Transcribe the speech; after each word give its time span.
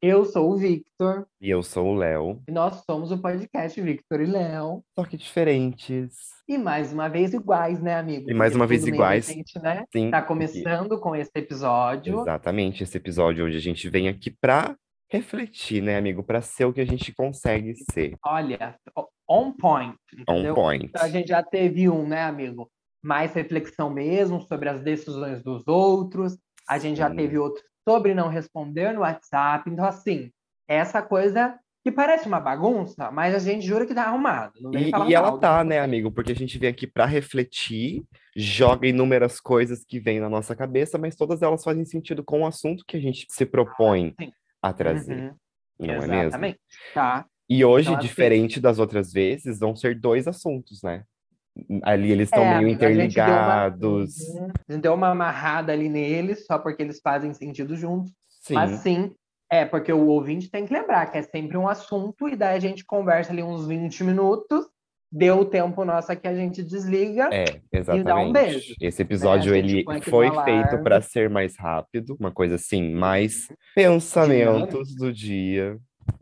Eu 0.00 0.24
sou 0.24 0.52
o 0.52 0.56
Victor 0.56 1.26
E 1.40 1.50
eu 1.50 1.60
sou 1.62 1.88
o 1.88 1.94
Léo. 1.94 2.40
e 2.48 2.52
nós 2.52 2.82
somos 2.88 3.10
o 3.10 3.18
podcast 3.18 3.80
Victor 3.80 4.20
e 4.20 4.26
Léo. 4.26 4.84
Só 4.96 5.04
que 5.04 5.16
diferentes. 5.16 6.14
E 6.48 6.56
mais 6.56 6.92
uma 6.92 7.08
vez 7.08 7.34
iguais, 7.34 7.80
né, 7.82 7.96
amigo? 7.96 8.30
E 8.30 8.34
mais 8.34 8.54
uma 8.54 8.66
vez 8.66 8.86
iguais. 8.86 9.26
recente, 9.26 9.58
né? 9.58 9.84
Sim. 9.92 10.10
Tá 10.10 10.22
começando 10.22 11.00
com 11.00 11.16
esse 11.16 11.32
episódio. 11.34 12.20
Exatamente, 12.20 12.84
esse 12.84 12.96
episódio 12.96 13.46
onde 13.46 13.56
a 13.56 13.60
gente 13.60 13.88
vem 13.88 14.08
aqui 14.08 14.30
pra 14.30 14.76
refletir, 15.10 15.82
né, 15.82 15.96
amigo? 15.98 16.22
Pra 16.22 16.40
ser 16.40 16.64
o 16.64 16.72
que 16.72 16.80
a 16.80 16.86
gente 16.86 17.12
consegue 17.12 17.74
ser. 17.90 18.14
Olha, 18.24 18.76
on 19.28 19.52
point, 19.52 19.96
On 20.28 20.34
entendeu? 20.34 20.54
point. 20.54 20.86
Então, 20.86 21.02
a 21.02 21.08
gente 21.08 21.26
já 21.28 21.42
teve 21.42 21.88
um, 21.88 22.06
né, 22.06 22.22
amigo? 22.22 22.70
Mais 23.02 23.32
reflexão 23.34 23.90
mesmo 23.90 24.40
sobre 24.42 24.68
as 24.68 24.80
decisões 24.80 25.42
dos 25.42 25.66
outros. 25.66 26.38
A 26.68 26.78
gente 26.78 26.98
já 26.98 27.10
Sim. 27.10 27.16
teve 27.16 27.36
outro 27.38 27.62
sobre 27.88 28.12
não 28.12 28.28
responder 28.28 28.92
no 28.92 29.00
WhatsApp. 29.00 29.70
Então, 29.70 29.84
assim, 29.86 30.30
essa 30.68 31.00
coisa 31.00 31.58
que 31.82 31.90
parece 31.90 32.26
uma 32.28 32.38
bagunça, 32.38 33.10
mas 33.10 33.34
a 33.34 33.38
gente 33.38 33.64
jura 33.66 33.86
que 33.86 33.94
tá 33.94 34.02
arrumado. 34.04 34.52
E, 34.74 34.90
e 35.08 35.14
ela 35.14 35.38
tá, 35.38 35.64
né, 35.64 35.78
amigo? 35.80 36.10
Porque 36.12 36.32
a 36.32 36.34
gente 36.34 36.58
vem 36.58 36.68
aqui 36.68 36.86
pra 36.86 37.06
refletir, 37.06 38.04
joga 38.36 38.86
inúmeras 38.86 39.40
coisas 39.40 39.84
que 39.86 39.98
vêm 39.98 40.20
na 40.20 40.28
nossa 40.28 40.54
cabeça, 40.54 40.98
mas 40.98 41.16
todas 41.16 41.40
elas 41.40 41.64
fazem 41.64 41.84
sentido 41.86 42.22
com 42.22 42.42
o 42.42 42.46
assunto 42.46 42.84
que 42.86 42.96
a 42.96 43.00
gente 43.00 43.24
se 43.30 43.46
propõe 43.46 44.14
Sim. 44.20 44.30
a 44.60 44.72
trazer, 44.72 45.14
Uhum, 45.22 45.34
não 45.86 45.94
é 45.94 46.06
mesmo? 46.06 46.14
exatamente. 46.26 46.58
Tá. 46.92 47.24
E 47.48 47.64
hoje, 47.64 47.88
Então, 47.88 47.98
assim- 47.98 48.06
diferente 48.08 48.60
das 48.60 48.78
outras 48.78 49.10
vezes, 49.10 49.58
vão 49.58 49.74
ser 49.74 49.98
dois 49.98 50.28
assuntos, 50.28 50.82
né? 50.82 51.04
Ali 51.82 52.12
eles 52.12 52.28
estão 52.28 52.44
É, 52.44 52.54
meio 52.58 52.68
amigo, 52.68 52.84
a 52.84 52.88
gente 52.92 52.98
uma- 52.98 53.04
interligados. 53.06 54.16
Uhum. 54.28 54.48
A 54.68 54.72
gente 54.72 54.82
deu 54.82 54.94
uma 54.94 55.08
amarrada 55.08 55.72
ali 55.72 55.88
neles, 55.88 56.46
só 56.46 56.58
porque 56.58 56.82
eles 56.82 57.00
fazem 57.02 57.32
sentido 57.34 57.74
juntos. 57.76 58.12
Sim, 58.28 58.54
Mas 58.54 58.70
sim, 58.80 59.12
é 59.50 59.64
porque 59.64 59.92
o 59.92 60.06
ouvinte 60.06 60.50
tem 60.50 60.64
que 60.66 60.72
lembrar 60.72 61.06
que 61.10 61.18
é 61.18 61.22
sempre 61.22 61.56
um 61.56 61.66
assunto, 61.68 62.28
e 62.28 62.36
daí 62.36 62.56
a 62.56 62.60
gente 62.60 62.84
conversa 62.84 63.32
ali 63.32 63.42
uns 63.42 63.66
20 63.66 64.04
minutos, 64.04 64.66
deu 65.10 65.38
o 65.40 65.44
tempo 65.44 65.84
nosso 65.84 66.12
aqui, 66.12 66.28
a 66.28 66.34
gente 66.34 66.62
desliga. 66.62 67.28
é, 67.32 67.44
dá 67.44 67.56
um 67.56 67.96
exatamente. 67.96 68.32
beijo, 68.32 68.74
Esse 68.80 69.02
episódio 69.02 69.52
A 69.52 69.56
gente 69.56 69.78
ele 69.78 69.84
foi 70.02 70.30
feito 70.44 70.82
para 70.82 71.00
ser 71.00 71.28
mais 71.30 71.56
rápido, 71.56 72.14
uma 72.20 72.30
coisa 72.30 72.54
assim, 72.56 72.94
mais 72.94 73.48
pensamentos 73.74 74.94
do 74.94 75.12
dia, 75.12 75.76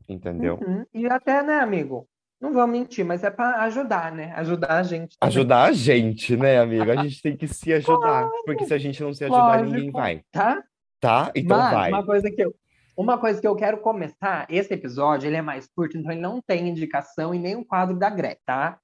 entendeu? 0.09 0.59
Uhum. 0.67 0.85
E 0.95 1.07
até, 1.07 1.43
né, 1.43 1.59
amigo? 1.59 2.09
Não 2.47 2.53
vou 2.53 2.67
mentir, 2.69 3.05
mas 3.05 3.25
é 3.25 3.31
para 3.31 3.63
ajudar, 3.65 4.13
né? 4.13 4.33
Ajudar 4.37 4.79
a 4.79 4.83
gente. 4.85 5.17
também. 5.19 5.29
Ajudar 5.37 5.65
a 5.65 5.73
gente, 5.73 6.37
né, 6.37 6.59
amigo? 6.61 6.89
A 6.91 7.03
gente 7.03 7.21
tem 7.21 7.37
que 7.37 7.49
se 7.49 7.73
ajudar, 7.73 8.31
porque 8.45 8.65
se 8.65 8.73
a 8.73 8.79
gente 8.79 9.03
não 9.03 9.13
se 9.13 9.25
ajudar, 9.25 9.63
ninguém 9.63 9.91
Lógico. 9.91 9.99
vai, 9.99 10.23
Tá? 10.31 10.63
tá? 11.01 11.33
Então 11.35 11.59
Mas 11.59 11.73
vai. 11.73 11.91
uma 11.93 12.05
coisa 12.07 12.31
que 12.31 12.41
eu, 12.41 12.55
uma 12.97 13.19
coisa 13.19 13.41
que 13.41 13.49
eu 13.49 13.57
quero 13.57 13.79
começar, 13.79 14.47
esse 14.49 14.73
episódio, 14.73 15.27
ele 15.27 15.37
é 15.37 15.43
mais 15.43 15.67
curto, 15.67 15.99
então 15.99 16.13
ele 16.13 16.21
não 16.21 16.41
tem 16.41 16.69
indicação 16.69 17.35
e 17.35 17.39
nem 17.41 17.57
o 17.57 17.65
quadro 17.65 17.99
da 17.99 18.09
Greta, 18.09 18.41
tá? 18.47 18.79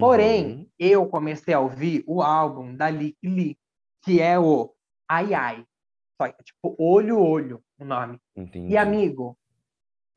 Porém, 0.00 0.44
Uhum. 0.46 0.66
eu 0.78 1.06
comecei 1.06 1.52
a 1.52 1.60
ouvir 1.60 2.02
o 2.06 2.22
álbum 2.22 2.74
da 2.74 2.88
Lick 2.88 3.18
Lee, 3.22 3.58
que 4.02 4.22
é 4.22 4.38
o 4.38 4.72
Ai 5.06 5.34
Ai. 5.34 5.64
Só 6.20 6.28
que, 6.28 6.42
tipo, 6.44 6.74
Olho 6.78 7.18
Olho, 7.20 7.60
o 7.78 7.84
nome. 7.84 8.18
Entendi. 8.34 8.72
E, 8.72 8.76
amigo, 8.78 9.36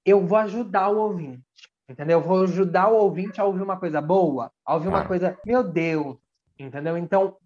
eu 0.06 0.26
vou 0.26 0.38
ajudar 0.38 0.90
o 0.90 0.98
ouvinte, 1.00 1.44
entendeu? 1.90 2.20
Eu 2.20 2.24
vou 2.26 2.44
ajudar 2.44 2.88
o 2.90 2.96
ouvinte 2.96 3.40
a 3.40 3.46
ouvir 3.46 3.62
uma 3.62 3.78
coisa 3.78 4.02
boa, 4.02 4.52
a 4.66 4.74
ouvir 4.74 4.88
uma 4.88 5.02
Tá. 5.02 5.08
coisa, 5.08 5.38
meu 5.46 5.64
Deus, 5.64 6.18
entendeu? 6.58 6.98
Então, 6.98 7.38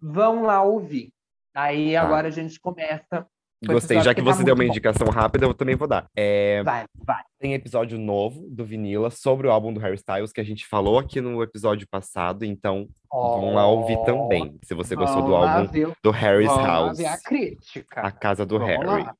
vão 0.00 0.42
lá 0.42 0.62
ouvir. 0.62 1.12
Aí 1.54 1.94
Tá. 1.94 2.02
agora 2.02 2.28
a 2.28 2.30
gente 2.30 2.60
começa. 2.60 3.26
Gostei, 3.64 3.98
já 4.02 4.14
que 4.14 4.22
tá 4.22 4.30
você 4.32 4.44
deu 4.44 4.54
uma 4.54 4.62
bom. 4.62 4.68
indicação 4.68 5.08
rápida, 5.08 5.46
eu 5.46 5.54
também 5.54 5.74
vou 5.74 5.88
dar. 5.88 6.06
É, 6.14 6.62
Vai, 6.62 6.84
vai. 6.94 7.22
Tem 7.40 7.54
episódio 7.54 7.98
novo 7.98 8.46
do 8.50 8.66
Vinila 8.66 9.10
sobre 9.10 9.46
o 9.46 9.50
álbum 9.50 9.72
do 9.72 9.80
Harry 9.80 9.94
Styles 9.96 10.30
que 10.30 10.42
a 10.42 10.44
gente 10.44 10.66
falou 10.66 10.98
aqui 10.98 11.22
no 11.22 11.42
episódio 11.42 11.88
passado, 11.88 12.44
então 12.44 12.86
vão 13.10 13.54
lá 13.54 13.66
ouvir 13.66 13.96
também. 14.04 14.58
Se 14.62 14.74
você 14.74 14.94
gostou 14.94 15.22
do 15.22 15.34
álbum 15.34 15.66
ver- 15.72 15.90
do 16.02 16.10
Harry's 16.10 16.48
vão 16.48 16.58
lá 16.60 16.66
House, 16.66 16.98
ver 16.98 17.06
a 17.06 17.18
crítica. 17.18 18.02
a 18.02 18.12
casa 18.12 18.44
do 18.44 18.58
Vamos 18.58 18.74
Harry. 18.76 19.04
lá. 19.04 19.14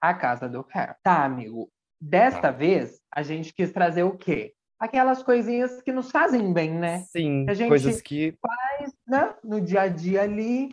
A 0.00 0.14
casa 0.14 0.48
do 0.48 0.64
Harry. 0.70 0.94
Tá, 1.02 1.24
amigo. 1.24 1.68
Desta 2.04 2.40
Tá. 2.40 2.50
vez, 2.50 3.00
a 3.14 3.22
gente 3.22 3.54
quis 3.54 3.70
trazer 3.70 4.02
o 4.02 4.16
quê? 4.16 4.52
Aquelas 4.76 5.22
coisinhas 5.22 5.80
que 5.82 5.92
nos 5.92 6.10
fazem 6.10 6.52
bem, 6.52 6.72
né? 6.72 7.04
Sim, 7.12 7.46
A 7.48 7.54
gente- 7.54 7.68
coisas 7.68 8.00
que 8.02 8.34
Mas, 8.44 8.92
né? 9.06 9.32
No 9.44 9.60
dia 9.60 9.82
a 9.82 9.88
dia 9.88 10.22
ali, 10.22 10.70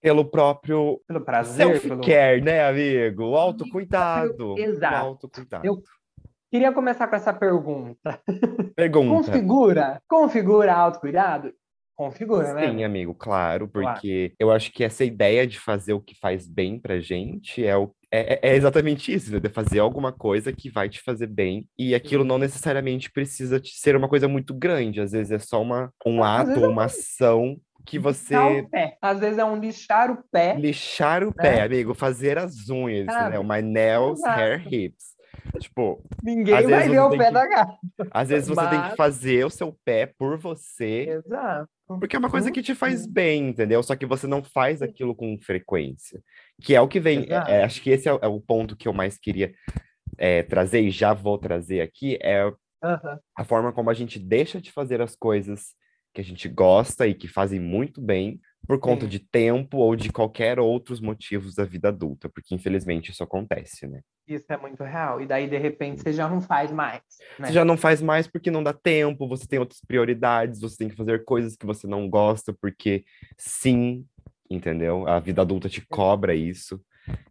pelo 0.00 0.24
próprio 0.24 1.00
pelo 1.08 1.20
prazer, 1.20 1.66
pelo... 1.80 1.96
self-care, 2.04 2.40
né, 2.40 2.64
amigo? 2.64 3.24
O 3.24 3.36
autocuidado. 3.36 4.56
Exato. 4.56 4.94
O 5.04 5.08
autocuidado. 5.08 5.66
Eu- 5.66 5.82
Queria 6.50 6.72
começar 6.72 7.06
com 7.08 7.16
essa 7.16 7.30
pergunta. 7.34 8.18
Pergunta. 8.74 9.14
Configura? 9.32 10.02
Configura 10.08 10.72
autocuidado? 10.72 11.52
Configura, 11.98 12.54
né? 12.54 12.70
Sim, 12.70 12.84
amigo, 12.84 13.12
claro, 13.12 13.66
Claro. 13.66 13.92
porque 13.94 14.32
eu 14.38 14.52
acho 14.52 14.70
que 14.72 14.84
essa 14.84 15.04
ideia 15.04 15.44
de 15.44 15.58
fazer 15.58 15.94
o 15.94 16.00
que 16.00 16.14
faz 16.14 16.46
bem 16.46 16.78
pra 16.78 17.00
gente 17.00 17.66
é, 17.66 17.76
o, 17.76 17.92
é, 18.08 18.34
é- 18.34 18.52
é 18.52 18.54
exatamente 18.54 19.12
isso, 19.12 19.32
né? 19.32 19.40
De 19.40 19.48
fazer 19.48 19.80
alguma 19.80 20.12
coisa 20.12 20.52
que 20.52 20.70
vai 20.70 20.88
te 20.88 21.00
fazer 21.02 21.26
bem, 21.26 21.66
e 21.76 21.96
aquilo 21.96 22.22
não 22.22 22.38
necessariamente 22.38 23.10
precisa 23.10 23.60
ser 23.64 23.96
uma 23.96 24.08
coisa 24.08 24.28
muito 24.28 24.54
grande, 24.54 25.00
às 25.00 25.10
vezes 25.10 25.32
é 25.32 25.38
só 25.40 25.60
uma, 25.60 25.92
um 26.06 26.22
ato, 26.22 26.52
é 26.64 26.68
uma 26.68 26.84
ação 26.84 27.56
que 27.84 27.98
Lixar 27.98 28.12
você 28.14 28.60
o 28.60 28.68
pé. 28.68 28.96
Às 29.02 29.18
vezes 29.18 29.38
é 29.38 29.44
um 29.44 29.56
lixar 29.58 30.10
o 30.12 30.22
pé. 30.30 30.54
lixar 30.56 31.22
o 31.24 31.28
né? 31.28 31.32
pé, 31.36 31.62
amigo, 31.62 31.94
fazer 31.94 32.38
as 32.38 32.68
unhas, 32.70 33.06
Sabe? 33.06 33.36
né? 33.36 33.42
My 33.42 33.60
nails, 33.66 34.20
Exato. 34.20 34.38
hair, 34.40 34.72
hips. 34.72 35.17
Tipo, 35.58 36.02
Ninguém 36.22 36.54
vai 36.66 36.88
ver 36.88 36.88
você 36.90 36.98
o 36.98 37.10
pé 37.10 37.26
que- 37.26 37.30
da 37.32 37.46
gata. 37.46 37.78
às 38.10 38.28
vezes 38.28 38.48
você 38.48 38.60
tem 38.68 38.80
que 38.82 38.88
Mas- 38.88 38.96
fazer 38.96 39.44
o 39.46 39.50
seu 39.50 39.76
pé 39.84 40.06
por 40.18 40.38
você, 40.38 41.08
Exato. 41.24 41.68
Porque 41.98 42.14
é 42.14 42.18
uma 42.18 42.28
coisa 42.30 42.50
que 42.52 42.60
te 42.62 42.74
faz 42.74 43.06
Uhum. 43.06 43.12
bem, 43.12 43.48
entendeu? 43.48 43.82
Só 43.82 43.96
que 43.96 44.04
você 44.04 44.26
não 44.26 44.42
faz 44.44 44.82
aquilo 44.82 45.14
com 45.14 45.38
frequência. 45.38 46.22
Que 46.62 46.74
é 46.74 46.80
o 46.80 46.86
que 46.88 47.00
vem. 47.00 47.26
é- 47.30 47.64
acho 47.64 47.80
que 47.80 47.88
esse 47.90 48.06
é, 48.08 48.12
o- 48.12 48.18
é 48.20 48.26
o 48.28 48.38
ponto 48.40 48.76
que 48.76 48.86
eu 48.86 48.92
mais 48.92 49.16
queria 49.18 49.52
é, 50.18 50.42
trazer, 50.42 50.80
e 50.80 50.90
já 50.90 51.12
vou 51.14 51.38
trazer 51.38 51.80
aqui, 51.80 52.18
é 52.20 52.50
a 53.36 53.44
forma 53.44 53.72
como 53.72 53.88
a 53.90 53.94
gente 53.94 54.18
deixa 54.18 54.60
de 54.60 54.70
fazer 54.72 55.00
as 55.00 55.14
coisas 55.16 55.74
que 56.12 56.20
a 56.20 56.24
gente 56.24 56.48
gosta 56.48 57.06
e 57.06 57.14
que 57.14 57.28
fazem 57.28 57.60
muito 57.60 58.00
bem 58.00 58.40
por 58.68 58.78
conta 58.78 59.06
Sim. 59.06 59.08
de 59.08 59.18
tempo 59.18 59.78
ou 59.78 59.96
de 59.96 60.12
qualquer 60.12 60.60
outros 60.60 61.00
motivos 61.00 61.54
da 61.54 61.64
vida 61.64 61.88
adulta, 61.88 62.28
porque 62.28 62.54
infelizmente 62.54 63.10
isso 63.10 63.24
acontece, 63.24 63.86
né? 63.88 64.02
Isso 64.26 64.44
é 64.50 64.58
muito 64.58 64.84
real. 64.84 65.22
E 65.22 65.26
daí, 65.26 65.48
de 65.48 65.56
repente, 65.56 66.02
você 66.02 66.12
já 66.12 66.28
não 66.28 66.38
faz 66.42 66.70
mais. 66.70 67.00
Né? 67.38 67.46
Você 67.46 67.54
já 67.54 67.64
não 67.64 67.78
faz 67.78 68.02
mais 68.02 68.26
porque 68.26 68.50
não 68.50 68.62
dá 68.62 68.74
tempo, 68.74 69.26
você 69.26 69.46
tem 69.46 69.58
outras 69.58 69.80
prioridades, 69.80 70.60
você 70.60 70.76
tem 70.76 70.88
que 70.90 70.96
fazer 70.96 71.24
coisas 71.24 71.56
que 71.56 71.64
você 71.64 71.86
não 71.86 72.10
gosta, 72.10 72.52
porque 72.52 73.06
sim, 73.38 74.04
entendeu? 74.50 75.08
A 75.08 75.18
vida 75.18 75.40
adulta 75.40 75.70
te 75.70 75.80
cobra 75.88 76.34
isso. 76.34 76.78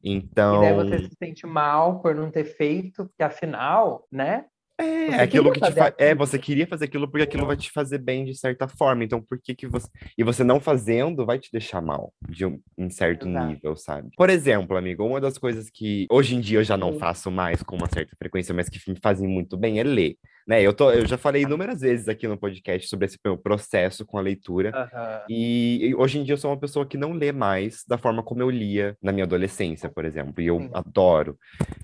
E 0.04 0.12
Então, 0.12 0.60
daí 0.60 0.74
você 0.74 1.04
se 1.08 1.16
sente 1.20 1.46
mal 1.46 2.02
por 2.02 2.16
não 2.16 2.32
ter 2.32 2.46
feito, 2.46 3.06
porque 3.06 3.22
afinal, 3.22 4.08
né? 4.12 4.46
É 4.78 5.08
você 5.08 5.22
aquilo 5.22 5.52
queria 5.52 5.54
que 5.54 5.60
te 5.60 5.66
fazer 5.66 5.80
faz. 5.80 5.96
É, 5.98 6.12
aquilo. 6.12 6.18
você 6.26 6.40
queria 6.40 6.68
fazer 6.68 6.86
aquilo 6.86 7.08
porque 7.08 7.24
aquilo 7.24 7.46
vai 7.46 7.58
te 7.58 7.72
fazer 7.72 7.98
bem 7.98 8.26
de 8.26 8.36
certa 8.36 8.68
forma. 8.68 9.04
Então, 9.04 9.22
por 9.22 9.40
que 9.40 9.56
que 9.56 9.68
você. 9.68 9.88
E 10.18 10.24
você 10.24 10.44
não 10.44 10.60
fazendo 10.60 11.26
vai 11.26 11.40
te 11.40 11.52
deixar 11.52 11.82
mal, 11.82 12.14
de 12.30 12.46
um, 12.46 12.60
em 12.78 12.90
certo 12.90 13.28
Exato. 13.28 13.48
nível, 13.48 13.76
sabe? 13.76 14.10
Por 14.16 14.30
exemplo, 14.30 14.78
amigo, 14.78 15.06
uma 15.06 15.20
das 15.20 15.38
coisas 15.38 15.70
que 15.70 16.06
hoje 16.10 16.36
em 16.36 16.42
dia 16.42 16.60
eu 16.60 16.64
já 16.64 16.78
não 16.78 16.94
Sim. 16.94 17.00
faço 17.00 17.32
mais 17.32 17.64
com 17.64 17.76
uma 17.76 17.90
certa 17.92 18.16
frequência, 18.18 18.54
mas 18.54 18.70
que 18.70 18.80
me 18.90 18.98
fazem 19.02 19.28
muito 19.28 19.58
bem, 19.58 19.80
é 19.80 19.84
ler. 19.84 20.18
Né? 20.48 20.62
Eu, 20.62 20.74
tô, 20.74 20.92
eu 20.92 21.06
já 21.06 21.18
falei 21.18 21.42
inúmeras 21.44 21.82
vezes 21.82 22.08
aqui 22.08 22.26
no 22.28 22.38
podcast 22.38 22.88
sobre 22.88 23.06
esse 23.06 23.18
meu 23.24 23.38
processo 23.38 24.06
com 24.06 24.18
a 24.18 24.22
leitura. 24.22 24.72
Aham. 24.74 25.22
E, 25.30 25.88
e 25.88 25.96
hoje 25.96 26.20
em 26.20 26.24
dia 26.24 26.34
eu 26.34 26.38
sou 26.38 26.50
uma 26.52 26.60
pessoa 26.60 26.86
que 26.86 26.96
não 26.98 27.12
lê 27.12 27.34
mais 27.34 27.84
da 27.86 27.98
forma 27.98 28.24
como 28.24 28.42
eu 28.42 28.50
lia 28.50 28.96
na 29.02 29.12
minha 29.12 29.26
adolescência, 29.26 29.90
por 29.90 30.06
exemplo, 30.06 30.42
e 30.42 30.48
eu 30.48 30.60
Sim. 30.62 30.70
adoro. 30.74 31.38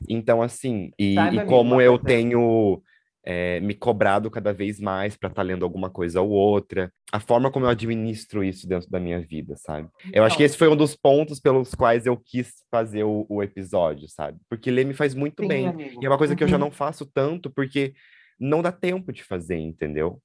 Então, 0.08 0.42
assim, 0.42 0.92
e, 0.98 1.16
Sabe, 1.16 1.36
e 1.36 1.40
amigo, 1.40 1.46
como 1.50 1.82
eu 1.82 2.00
coisa- 2.00 2.06
tenho 2.06 2.82
é, 3.26 3.60
me 3.62 3.74
cobrado 3.74 4.30
cada 4.32 4.54
vez 4.54 4.80
mais 4.82 5.16
para 5.18 5.30
estar 5.30 5.42
lendo 5.44 5.64
alguma 5.64 5.90
coisa 5.90 6.20
ou 6.22 6.30
outra, 6.30 6.92
a 7.12 7.20
forma 7.22 7.50
como 7.52 7.66
eu 7.66 7.70
administro 7.70 8.44
isso 8.44 8.68
dentro 8.68 8.90
da 8.90 9.00
minha 9.00 9.20
vida, 9.22 9.56
sabe? 9.58 9.88
Eu 10.12 10.24
acho 10.26 10.36
que 10.38 10.44
Então, 10.44 10.46
esse 10.46 10.58
foi 10.58 10.68
um 10.68 10.76
dos 10.76 10.94
pontos 10.96 11.40
pelos 11.40 11.74
quais 11.74 12.06
eu 12.06 12.18
quis 12.18 12.52
fazer 12.72 13.04
o, 13.06 13.26
o 13.30 13.42
episódio, 13.44 14.08
sabe? 14.10 14.38
Porque 14.50 14.70
ler 14.72 14.86
me 14.86 14.94
faz 14.94 15.14
muito 15.16 15.42
sim, 15.44 15.48
bem. 15.48 15.68
amigo. 15.68 16.00
E 16.02 16.06
é 16.06 16.10
uma 16.10 16.18
coisa 16.18 16.36
que 16.36 16.44
eu 16.44 16.48
já 16.50 16.56
Uhum. 16.58 16.62
não 16.66 16.72
faço 16.72 17.06
tanto, 17.06 17.50
porque 17.50 17.94
não 18.44 18.62
dá 18.62 18.72
tempo 18.72 19.12
de 19.12 19.24
fazer, 19.24 19.58
entendeu? 19.58 20.22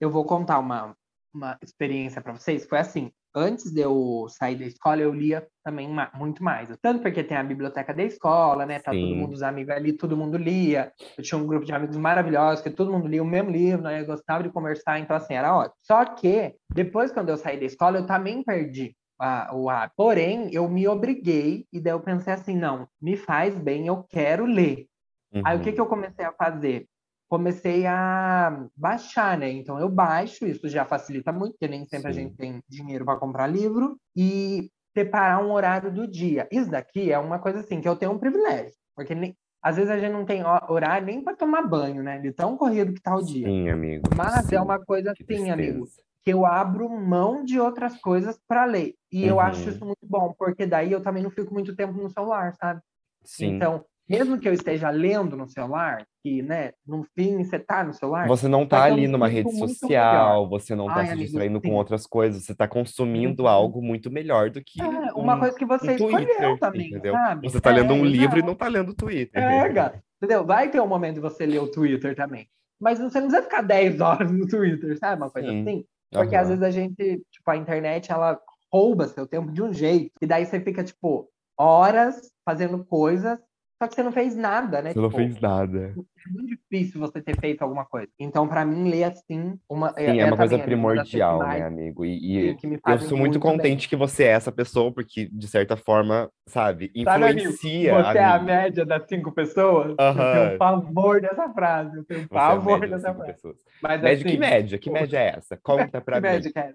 Eu 0.00 0.10
vou 0.10 0.24
contar 0.24 0.58
uma, 0.58 0.94
uma 1.32 1.56
experiência 1.62 2.20
para 2.20 2.32
vocês. 2.32 2.66
Foi 2.66 2.78
assim, 2.78 3.10
antes 3.34 3.72
de 3.72 3.80
eu 3.80 4.26
sair 4.28 4.56
da 4.56 4.66
escola, 4.66 5.00
eu 5.00 5.12
lia 5.12 5.46
também 5.64 5.88
muito 6.14 6.44
mais. 6.44 6.68
Tanto 6.82 7.00
porque 7.00 7.24
tem 7.24 7.36
a 7.36 7.42
biblioteca 7.42 7.94
da 7.94 8.02
escola, 8.02 8.66
né? 8.66 8.78
Tá 8.78 8.90
todo 8.92 9.06
Sim. 9.06 9.14
mundo, 9.14 9.32
os 9.32 9.42
amigos 9.42 9.74
ali, 9.74 9.92
todo 9.92 10.16
mundo 10.16 10.36
lia. 10.36 10.92
Eu 11.16 11.24
tinha 11.24 11.38
um 11.38 11.46
grupo 11.46 11.64
de 11.64 11.72
amigos 11.72 11.96
maravilhosos, 11.96 12.62
que 12.62 12.70
todo 12.70 12.92
mundo 12.92 13.08
lia 13.08 13.22
o 13.22 13.26
mesmo 13.26 13.50
livro, 13.50 13.82
né? 13.82 14.00
Eu 14.00 14.06
gostava 14.06 14.42
de 14.42 14.50
conversar, 14.50 14.98
então 14.98 15.16
assim, 15.16 15.34
era 15.34 15.56
ótimo. 15.56 15.76
Só 15.82 16.04
que, 16.04 16.54
depois, 16.74 17.10
quando 17.10 17.30
eu 17.30 17.36
saí 17.36 17.58
da 17.58 17.66
escola, 17.66 17.98
eu 17.98 18.06
também 18.06 18.42
perdi 18.42 18.94
a, 19.18 19.54
o 19.54 19.70
hábito. 19.70 19.94
Porém, 19.96 20.50
eu 20.52 20.68
me 20.68 20.86
obriguei, 20.86 21.64
e 21.72 21.80
daí 21.80 21.92
eu 21.94 22.00
pensei 22.00 22.34
assim: 22.34 22.56
não, 22.56 22.86
me 23.00 23.16
faz 23.16 23.58
bem, 23.58 23.86
eu 23.86 24.02
quero 24.02 24.44
ler. 24.44 24.88
Uhum. 25.32 25.42
Aí 25.44 25.56
o 25.56 25.60
que, 25.60 25.68
uhum. 25.70 25.74
que 25.74 25.80
eu 25.80 25.86
comecei 25.86 26.24
a 26.24 26.32
fazer? 26.32 26.86
Comecei 27.28 27.86
a 27.86 28.66
baixar, 28.76 29.38
né? 29.38 29.50
Então 29.50 29.78
eu 29.78 29.88
baixo, 29.88 30.46
isso 30.46 30.68
já 30.68 30.84
facilita 30.84 31.32
muito, 31.32 31.52
porque 31.52 31.68
nem 31.68 31.86
sempre 31.86 32.12
Sim. 32.12 32.20
a 32.20 32.22
gente 32.22 32.36
tem 32.36 32.62
dinheiro 32.68 33.04
para 33.04 33.18
comprar 33.18 33.46
livro, 33.46 33.96
e 34.14 34.70
separar 34.94 35.42
um 35.42 35.52
horário 35.52 35.92
do 35.92 36.06
dia. 36.06 36.46
Isso 36.50 36.70
daqui 36.70 37.10
é 37.10 37.18
uma 37.18 37.38
coisa 37.38 37.60
assim 37.60 37.80
que 37.80 37.88
eu 37.88 37.96
tenho 37.96 38.12
um 38.12 38.18
privilégio, 38.18 38.74
porque 38.94 39.14
nem, 39.14 39.34
às 39.62 39.76
vezes 39.76 39.90
a 39.90 39.98
gente 39.98 40.12
não 40.12 40.24
tem 40.24 40.42
horário 40.68 41.06
nem 41.06 41.22
para 41.22 41.36
tomar 41.36 41.62
banho, 41.62 42.02
né? 42.02 42.18
De 42.18 42.32
tão 42.32 42.56
corrido 42.56 42.92
que 42.92 43.00
tá 43.00 43.16
o 43.16 43.22
dia. 43.22 43.46
Sim, 43.46 43.68
amigo. 43.68 44.02
Mas 44.16 44.46
é 44.46 44.48
sim. 44.48 44.56
é 44.56 44.60
uma 44.60 44.78
coisa 44.78 45.12
assim, 45.12 45.50
amigo, 45.50 45.86
que 46.24 46.32
eu 46.32 46.44
abro 46.44 46.88
mão 46.88 47.44
de 47.44 47.58
outras 47.58 47.96
coisas 48.00 48.38
para 48.46 48.64
ler. 48.64 48.94
E 49.10 49.22
uhum. 49.22 49.28
eu 49.28 49.40
acho 49.40 49.68
isso 49.68 49.84
muito 49.84 50.06
bom, 50.06 50.34
porque 50.38 50.66
daí 50.66 50.92
eu 50.92 51.02
também 51.02 51.22
não 51.22 51.30
fico 51.30 51.52
muito 51.52 51.74
tempo 51.74 51.94
no 51.94 52.10
celular, 52.10 52.54
sabe? 52.54 52.80
Sim. 53.24 53.54
Então, 53.54 53.84
mesmo 54.08 54.38
que 54.38 54.48
eu 54.48 54.52
esteja 54.52 54.90
lendo 54.90 55.36
no 55.36 55.48
celular, 55.48 56.04
que, 56.22 56.42
né, 56.42 56.72
no 56.86 57.04
fim 57.14 57.42
você 57.42 57.58
tá 57.58 57.84
no 57.84 57.92
celular. 57.92 58.26
Você 58.28 58.48
não 58.48 58.66
tá 58.66 58.84
ali 58.84 59.08
numa 59.08 59.28
rede 59.28 59.50
social, 59.56 60.48
você 60.48 60.74
não 60.74 60.86
tá 60.86 60.96
Ai, 60.96 61.06
se 61.06 61.12
amigo, 61.12 61.24
distraindo 61.24 61.60
sim. 61.60 61.68
com 61.68 61.74
outras 61.74 62.06
coisas, 62.06 62.44
você 62.44 62.54
tá 62.54 62.68
consumindo 62.68 63.44
uhum. 63.44 63.48
algo 63.48 63.82
muito 63.82 64.10
melhor 64.10 64.50
do 64.50 64.62
que. 64.62 64.80
É, 64.80 65.12
uma 65.14 65.36
um, 65.36 65.38
coisa 65.38 65.56
que 65.56 65.64
você 65.64 65.92
um 65.92 65.94
escolheu 65.94 66.26
Twitter, 66.26 66.58
também, 66.58 66.88
entendeu? 66.88 67.12
sabe? 67.14 67.48
Você 67.48 67.60
tá 67.60 67.70
é, 67.70 67.74
lendo 67.74 67.94
um 67.94 68.04
livro 68.04 68.38
e 68.38 68.42
não 68.42 68.54
tá 68.54 68.68
lendo 68.68 68.90
o 68.90 68.94
Twitter. 68.94 69.42
É, 69.42 69.72
cara, 69.72 70.02
entendeu? 70.16 70.44
Vai 70.44 70.70
ter 70.70 70.80
um 70.80 70.86
momento 70.86 71.14
de 71.14 71.20
você 71.20 71.46
ler 71.46 71.60
o 71.60 71.70
Twitter 71.70 72.14
também. 72.14 72.48
Mas 72.80 72.98
você 72.98 73.20
não 73.20 73.28
precisa 73.28 73.42
ficar 73.42 73.62
10 73.62 74.00
horas 74.00 74.30
no 74.30 74.46
Twitter, 74.46 74.98
sabe? 74.98 75.22
Uma 75.22 75.30
coisa 75.30 75.48
sim. 75.48 75.62
assim. 75.62 75.84
Porque 76.10 76.34
uhum. 76.34 76.40
às 76.40 76.48
vezes 76.48 76.62
a 76.62 76.70
gente, 76.70 77.22
tipo, 77.30 77.50
a 77.50 77.56
internet, 77.56 78.12
ela 78.12 78.38
rouba 78.72 79.06
seu 79.06 79.26
tempo 79.26 79.52
de 79.52 79.62
um 79.62 79.72
jeito. 79.72 80.10
E 80.20 80.26
daí 80.26 80.44
você 80.44 80.60
fica, 80.60 80.82
tipo, 80.82 81.28
horas 81.56 82.30
fazendo 82.44 82.84
coisas 82.84 83.38
só 83.82 83.88
que 83.88 83.96
você 83.96 84.02
não 84.04 84.12
fez 84.12 84.36
nada, 84.36 84.80
né? 84.80 84.90
Você 84.90 84.94
tipo, 84.94 85.00
não 85.00 85.10
fez 85.10 85.40
nada. 85.40 85.92
É 86.24 86.30
muito 86.30 86.46
difícil 86.46 87.00
você 87.00 87.20
ter 87.20 87.36
feito 87.40 87.62
alguma 87.62 87.84
coisa. 87.84 88.08
Então, 88.16 88.46
para 88.46 88.64
mim, 88.64 88.88
ler 88.88 89.04
assim, 89.04 89.58
uma, 89.68 89.92
Sim, 89.94 90.02
é, 90.02 90.18
é 90.18 90.24
uma 90.24 90.36
coisa 90.36 90.56
primordial, 90.56 91.40
uma 91.40 91.48
né, 91.48 91.62
amigo? 91.62 92.04
E, 92.04 92.52
e 92.52 92.56
eu 92.86 92.98
sou 93.00 93.18
muito 93.18 93.40
contente 93.40 93.80
bem. 93.80 93.88
que 93.88 93.96
você 93.96 94.24
é 94.24 94.28
essa 94.28 94.52
pessoa, 94.52 94.92
porque, 94.92 95.28
de 95.32 95.48
certa 95.48 95.76
forma, 95.76 96.30
sabe, 96.46 96.92
influencia. 96.94 97.92
Sabe, 97.92 98.12
você 98.12 98.18
é 98.18 98.24
a 98.24 98.38
média 98.38 98.86
das 98.86 99.04
cinco 99.08 99.32
pessoas? 99.32 99.96
Uhum. 99.98 100.22
Eu 100.22 100.46
tenho 100.46 100.58
pavor 100.58 101.20
dessa 101.20 101.48
frase. 101.48 101.96
Eu 101.96 102.04
tenho 102.04 102.28
pavor 102.28 102.84
é 102.84 102.86
dessa 102.86 103.12
frase. 103.12 103.34
Mas, 103.82 104.00
média, 104.00 104.14
assim, 104.14 104.24
que 104.24 104.38
média? 104.38 104.78
Que 104.78 104.90
média 104.90 105.18
é 105.18 105.28
essa? 105.38 105.58
Conta 105.62 106.00
pra 106.00 106.20
que 106.20 106.28
mim. 106.28 106.34
Média 106.34 106.52
é? 106.54 106.72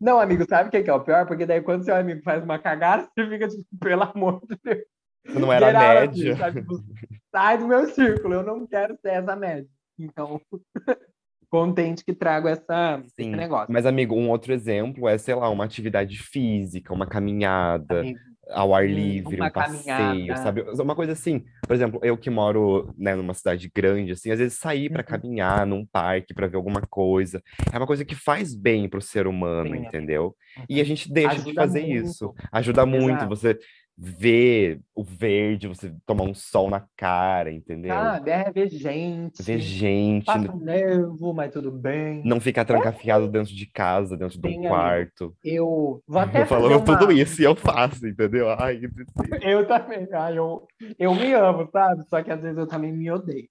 Não, 0.00 0.20
amigo, 0.20 0.46
sabe 0.48 0.68
o 0.68 0.70
que 0.70 0.88
é 0.88 0.94
o 0.94 1.00
pior? 1.00 1.26
Porque 1.26 1.46
daí, 1.46 1.60
quando 1.60 1.84
seu 1.84 1.96
amigo 1.96 2.22
faz 2.22 2.44
uma 2.44 2.60
cagada, 2.60 3.08
você 3.12 3.28
fica 3.28 3.48
tipo, 3.48 3.64
pelo 3.80 4.04
amor 4.04 4.40
de 4.48 4.56
Deus. 4.62 4.93
Não 5.24 5.52
era 5.52 5.66
Geral, 5.66 5.94
média. 5.94 6.46
Assim, 6.46 6.60
tipo, 6.60 6.84
sai 7.30 7.58
do 7.58 7.66
meu 7.66 7.86
círculo, 7.86 8.34
eu 8.34 8.42
não 8.42 8.66
quero 8.66 8.96
ser 9.00 9.14
essa 9.14 9.34
média. 9.34 9.68
Então, 9.98 10.40
contente 11.50 12.04
que 12.04 12.12
trago 12.12 12.48
essa, 12.48 12.98
Sim, 13.18 13.28
esse 13.28 13.36
negócio. 13.36 13.72
Mas, 13.72 13.86
amigo, 13.86 14.14
um 14.14 14.28
outro 14.28 14.52
exemplo 14.52 15.08
é, 15.08 15.16
sei 15.16 15.34
lá, 15.34 15.48
uma 15.48 15.64
atividade 15.64 16.18
física, 16.18 16.92
uma 16.92 17.06
caminhada. 17.06 18.00
Amigo, 18.00 18.18
ao 18.50 18.74
ar 18.74 18.88
livre, 18.88 19.40
um 19.40 19.50
passeio, 19.50 19.84
caminhada. 19.84 20.42
sabe? 20.42 20.62
Uma 20.80 20.94
coisa 20.94 21.12
assim, 21.12 21.44
por 21.66 21.74
exemplo, 21.74 22.00
eu 22.02 22.16
que 22.16 22.30
moro, 22.30 22.92
né, 22.96 23.14
numa 23.14 23.34
cidade 23.34 23.70
grande, 23.74 24.12
assim, 24.12 24.30
às 24.30 24.38
vezes 24.38 24.58
sair 24.58 24.90
para 24.90 25.00
uhum. 25.00 25.06
caminhar 25.06 25.66
num 25.66 25.86
parque 25.86 26.34
para 26.34 26.46
ver 26.46 26.56
alguma 26.56 26.82
coisa, 26.82 27.42
é 27.72 27.76
uma 27.76 27.86
coisa 27.86 28.04
que 28.04 28.14
faz 28.14 28.54
bem 28.54 28.88
pro 28.88 29.00
ser 29.00 29.26
humano, 29.26 29.70
Sim, 29.70 29.86
entendeu? 29.86 30.36
E 30.68 30.76
a 30.76 30.78
uhum. 30.78 30.84
gente 30.84 31.12
deixa 31.12 31.32
Ajuda 31.32 31.50
de 31.50 31.54
fazer 31.54 31.80
muito. 31.86 32.06
isso. 32.06 32.34
Ajuda 32.52 32.82
Exato. 32.82 33.02
muito 33.02 33.28
você 33.28 33.58
ver 33.96 34.80
o 34.94 35.04
verde, 35.04 35.68
você 35.68 35.94
tomar 36.04 36.24
um 36.24 36.34
sol 36.34 36.68
na 36.68 36.84
cara, 36.96 37.52
entendeu? 37.52 37.94
Ah, 37.94 38.20
é 38.26 38.50
ver 38.50 38.68
gente. 38.68 39.42
Ver 39.42 39.58
gente. 39.60 40.26
Passa 40.26 40.52
nervo, 40.56 41.32
mas 41.32 41.52
tudo 41.52 41.70
bem. 41.70 42.22
Não 42.24 42.40
ficar 42.40 42.64
trancafiado 42.64 43.26
é. 43.26 43.28
dentro 43.28 43.54
de 43.54 43.66
casa, 43.66 44.16
dentro 44.16 44.40
de 44.40 44.48
um 44.48 44.62
quarto. 44.62 45.36
Eu 45.44 46.02
vou 46.06 46.20
até 46.20 46.42
eu 46.42 46.46
falando 46.46 46.76
uma... 46.76 46.98
tudo 46.98 47.12
isso 47.12 47.40
e 47.40 47.44
eu 47.44 47.54
faço, 47.54 48.06
entendeu? 48.06 48.50
Ai, 48.50 48.80
eu 49.42 49.66
também. 49.66 50.08
Ai, 50.12 50.38
eu, 50.38 50.66
eu 50.98 51.14
me 51.14 51.32
amo, 51.32 51.68
sabe? 51.70 52.02
Só 52.08 52.22
que 52.22 52.32
às 52.32 52.42
vezes 52.42 52.58
eu 52.58 52.66
também 52.66 52.92
me 52.92 53.10
odeio. 53.10 53.48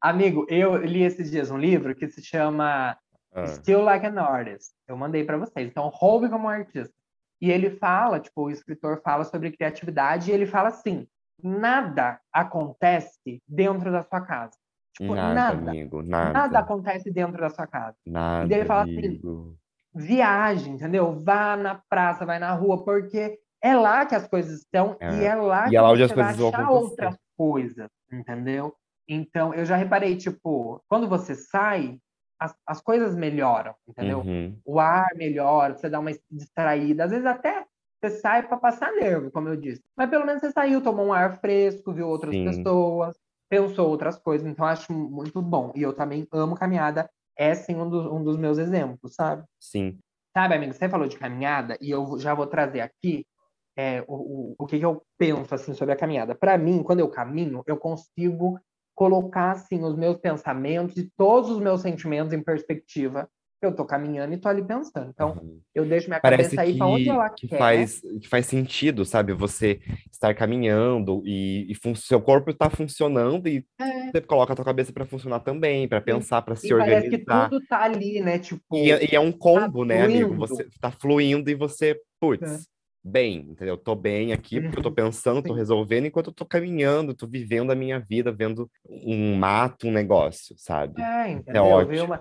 Amigo, 0.00 0.46
eu 0.48 0.76
li 0.76 1.02
esses 1.02 1.30
dias 1.30 1.50
um 1.50 1.58
livro 1.58 1.94
que 1.94 2.08
se 2.08 2.22
chama 2.22 2.96
ah. 3.36 3.46
Still 3.46 3.82
Like 3.82 4.06
an 4.06 4.18
Artist. 4.18 4.72
Eu 4.88 4.96
mandei 4.96 5.22
para 5.22 5.36
vocês. 5.36 5.68
Então, 5.68 5.88
roube 5.92 6.28
como 6.28 6.48
artista. 6.48 6.94
E 7.40 7.50
ele 7.50 7.70
fala, 7.70 8.20
tipo, 8.20 8.42
o 8.42 8.50
escritor 8.50 9.00
fala 9.02 9.24
sobre 9.24 9.52
criatividade 9.52 10.30
e 10.30 10.34
ele 10.34 10.46
fala 10.46 10.68
assim: 10.68 11.06
nada 11.42 12.20
acontece 12.32 13.42
dentro 13.46 13.92
da 13.92 14.02
sua 14.02 14.20
casa. 14.20 14.56
Tipo, 14.96 15.14
nada, 15.14 15.34
nada, 15.34 15.70
amigo, 15.70 16.02
nada. 16.02 16.32
Nada 16.32 16.58
acontece 16.58 17.10
dentro 17.10 17.38
da 17.38 17.50
sua 17.50 17.66
casa. 17.66 17.96
Nada, 18.06 18.46
e 18.46 18.48
daí 18.48 18.60
ele 18.60 18.66
fala 18.66 18.82
amigo. 18.82 19.00
assim: 19.02 19.56
viagem, 19.94 20.74
entendeu? 20.74 21.12
Vá 21.20 21.56
na 21.56 21.80
praça, 21.88 22.24
vai 22.24 22.38
na 22.38 22.52
rua, 22.52 22.82
porque 22.82 23.38
é 23.62 23.76
lá 23.76 24.06
que 24.06 24.14
as 24.14 24.26
coisas 24.26 24.60
estão 24.60 24.96
é. 25.00 25.14
e 25.14 25.24
é 25.24 25.34
lá 25.34 25.66
e 25.66 25.70
que 25.70 25.76
é 25.76 25.80
lá 25.80 25.90
onde 25.90 26.02
as 26.02 26.12
coisas 26.12 26.36
vai 26.36 26.48
achar 26.48 26.70
outras 26.70 27.16
coisas, 27.36 27.90
entendeu? 28.10 28.74
Então, 29.08 29.54
eu 29.54 29.64
já 29.64 29.76
reparei, 29.76 30.16
tipo, 30.16 30.82
quando 30.88 31.08
você 31.08 31.34
sai, 31.34 31.98
as, 32.38 32.54
as 32.66 32.80
coisas 32.80 33.14
melhoram, 33.14 33.74
entendeu? 33.88 34.20
Uhum. 34.20 34.58
O 34.64 34.78
ar 34.78 35.08
melhora, 35.14 35.74
você 35.74 35.88
dá 35.88 35.98
uma 35.98 36.12
distraída. 36.30 37.04
Às 37.04 37.10
vezes 37.10 37.26
até 37.26 37.64
você 38.00 38.10
sai 38.10 38.46
para 38.46 38.56
passar 38.56 38.92
nervo, 38.92 39.30
como 39.30 39.48
eu 39.48 39.56
disse. 39.56 39.82
Mas 39.96 40.10
pelo 40.10 40.26
menos 40.26 40.40
você 40.40 40.52
saiu, 40.52 40.82
tomou 40.82 41.06
um 41.06 41.12
ar 41.12 41.38
fresco, 41.40 41.92
viu 41.92 42.08
outras 42.08 42.34
Sim. 42.34 42.44
pessoas, 42.44 43.16
pensou 43.48 43.88
outras 43.88 44.18
coisas. 44.18 44.46
Então 44.46 44.66
acho 44.66 44.92
muito 44.92 45.40
bom. 45.40 45.72
E 45.74 45.82
eu 45.82 45.92
também 45.92 46.26
amo 46.32 46.56
caminhada. 46.56 47.10
É 47.36 47.54
sim 47.54 47.76
um, 47.76 48.16
um 48.16 48.24
dos 48.24 48.36
meus 48.36 48.58
exemplos, 48.58 49.14
sabe? 49.14 49.44
Sim. 49.60 49.98
Sabe, 50.34 50.54
amigo, 50.54 50.72
você 50.72 50.88
falou 50.88 51.08
de 51.08 51.18
caminhada 51.18 51.76
e 51.80 51.90
eu 51.90 52.18
já 52.18 52.34
vou 52.34 52.46
trazer 52.46 52.80
aqui 52.80 53.26
é, 53.76 54.02
o, 54.06 54.14
o, 54.14 54.54
o 54.58 54.66
que, 54.66 54.78
que 54.78 54.84
eu 54.84 55.02
penso 55.18 55.54
assim 55.54 55.74
sobre 55.74 55.94
a 55.94 55.96
caminhada. 55.96 56.34
Para 56.34 56.56
mim, 56.56 56.82
quando 56.82 57.00
eu 57.00 57.08
caminho, 57.08 57.62
eu 57.66 57.76
consigo 57.76 58.58
colocar 58.96 59.52
assim 59.52 59.84
os 59.84 59.94
meus 59.94 60.16
pensamentos 60.16 60.96
e 60.96 61.08
todos 61.16 61.50
os 61.50 61.60
meus 61.60 61.82
sentimentos 61.82 62.32
em 62.32 62.42
perspectiva. 62.42 63.28
Eu 63.62 63.74
tô 63.74 63.86
caminhando 63.86 64.34
e 64.34 64.36
tô 64.36 64.48
ali 64.48 64.62
pensando. 64.62 65.10
Então, 65.10 65.32
uhum. 65.32 65.60
eu 65.74 65.86
deixo 65.86 66.08
minha 66.08 66.20
Parece 66.20 66.56
cabeça 66.56 66.60
aí 66.60 66.76
para 66.76 66.86
onde 66.86 67.08
ela 67.08 67.30
que 67.30 67.48
quer. 67.48 67.58
Faz, 67.58 68.00
que 68.20 68.28
faz 68.28 68.46
sentido, 68.46 69.04
sabe? 69.04 69.32
Você 69.32 69.80
estar 70.12 70.34
caminhando 70.34 71.22
e, 71.24 71.66
e 71.70 71.96
seu 71.96 72.20
corpo 72.20 72.50
está 72.50 72.68
funcionando 72.68 73.48
e 73.48 73.64
é. 73.80 74.10
você 74.10 74.20
coloca 74.20 74.52
a 74.52 74.56
tua 74.56 74.64
cabeça 74.64 74.92
para 74.92 75.06
funcionar 75.06 75.40
também, 75.40 75.88
para 75.88 76.02
pensar, 76.02 76.42
para 76.42 76.54
se 76.54 76.68
e 76.68 76.74
organizar. 76.74 77.00
Parece 77.00 77.50
que 77.50 77.50
tudo 77.50 77.66
tá 77.66 77.82
ali, 77.82 78.20
né? 78.20 78.38
Tipo, 78.38 78.76
e, 78.76 78.90
é, 78.92 79.12
e 79.12 79.16
é 79.16 79.20
um 79.20 79.32
combo, 79.32 79.80
tá 79.80 79.86
né, 79.86 80.02
amigo? 80.02 80.34
Você 80.36 80.68
tá 80.78 80.90
fluindo 80.90 81.50
e 81.50 81.54
você, 81.54 81.98
putz, 82.20 82.42
é 82.42 82.75
bem, 83.06 83.38
entendeu? 83.50 83.74
Eu 83.74 83.78
tô 83.78 83.94
bem 83.94 84.32
aqui 84.32 84.60
porque 84.60 84.78
eu 84.78 84.82
tô 84.82 84.88
uhum. 84.88 84.94
pensando, 84.94 85.42
tô 85.42 85.54
resolvendo 85.54 86.06
enquanto 86.06 86.28
eu 86.28 86.34
tô 86.34 86.44
caminhando, 86.44 87.14
tô 87.14 87.26
vivendo 87.26 87.70
a 87.70 87.74
minha 87.74 88.00
vida, 88.00 88.32
vendo 88.32 88.68
um 88.88 89.36
mato, 89.36 89.86
um 89.86 89.92
negócio, 89.92 90.56
sabe? 90.58 91.00
É, 91.00 91.28
é 91.28 91.30
entendeu? 91.30 91.64
É 91.64 91.74
ótimo. 91.74 92.18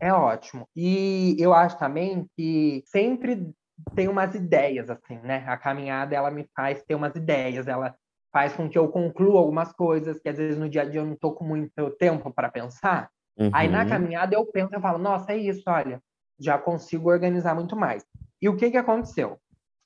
É 0.00 0.12
ótimo. 0.12 0.68
E 0.76 1.34
eu 1.40 1.52
acho 1.52 1.76
também 1.76 2.24
que 2.36 2.84
sempre 2.86 3.50
tem 3.96 4.06
umas 4.06 4.34
ideias, 4.34 4.88
assim, 4.88 5.18
né? 5.18 5.44
A 5.48 5.56
caminhada, 5.56 6.14
ela 6.14 6.30
me 6.30 6.46
faz 6.54 6.82
ter 6.84 6.94
umas 6.94 7.14
ideias, 7.16 7.66
ela 7.66 7.94
faz 8.32 8.52
com 8.52 8.68
que 8.68 8.78
eu 8.78 8.88
conclua 8.88 9.40
algumas 9.40 9.72
coisas 9.72 10.20
que 10.20 10.28
às 10.28 10.36
vezes 10.36 10.58
no 10.58 10.68
dia 10.68 10.82
a 10.82 10.84
dia 10.84 11.00
eu 11.00 11.06
não 11.06 11.16
tô 11.16 11.32
com 11.32 11.44
muito 11.44 11.90
tempo 11.98 12.32
para 12.32 12.48
pensar. 12.48 13.10
Uhum. 13.36 13.50
Aí 13.52 13.68
na 13.68 13.82
uhum. 13.82 13.88
caminhada 13.88 14.36
eu 14.36 14.46
penso 14.46 14.74
e 14.76 14.80
falo, 14.80 14.98
nossa, 14.98 15.32
é 15.32 15.36
isso, 15.36 15.62
olha, 15.66 16.00
já 16.38 16.56
consigo 16.58 17.10
organizar 17.10 17.54
muito 17.54 17.74
mais. 17.74 18.04
E 18.40 18.48
o 18.48 18.56
que 18.56 18.70
que 18.70 18.76
aconteceu? 18.76 19.38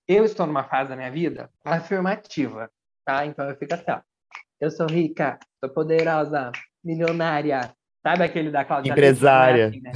Eu 0.06 0.25
estou 0.25 0.47
numa 0.47 0.64
fase 0.64 0.90
da 0.90 0.97
minha 0.97 1.11
vida 1.11 1.50
afirmativa, 1.64 2.71
tá? 3.04 3.26
Então 3.26 3.49
eu 3.49 3.56
fico 3.56 3.75
assim, 3.75 3.90
ó. 3.90 4.00
Eu 4.61 4.71
sou 4.71 4.87
rica, 4.87 5.38
sou 5.59 5.73
poderosa, 5.73 6.52
milionária. 6.85 7.75
Sabe 8.02 8.25
aquele 8.25 8.50
da 8.50 8.64
Cláudia? 8.64 8.92
Empresária. 8.92 9.68
Assim, 9.68 9.80
né? 9.80 9.92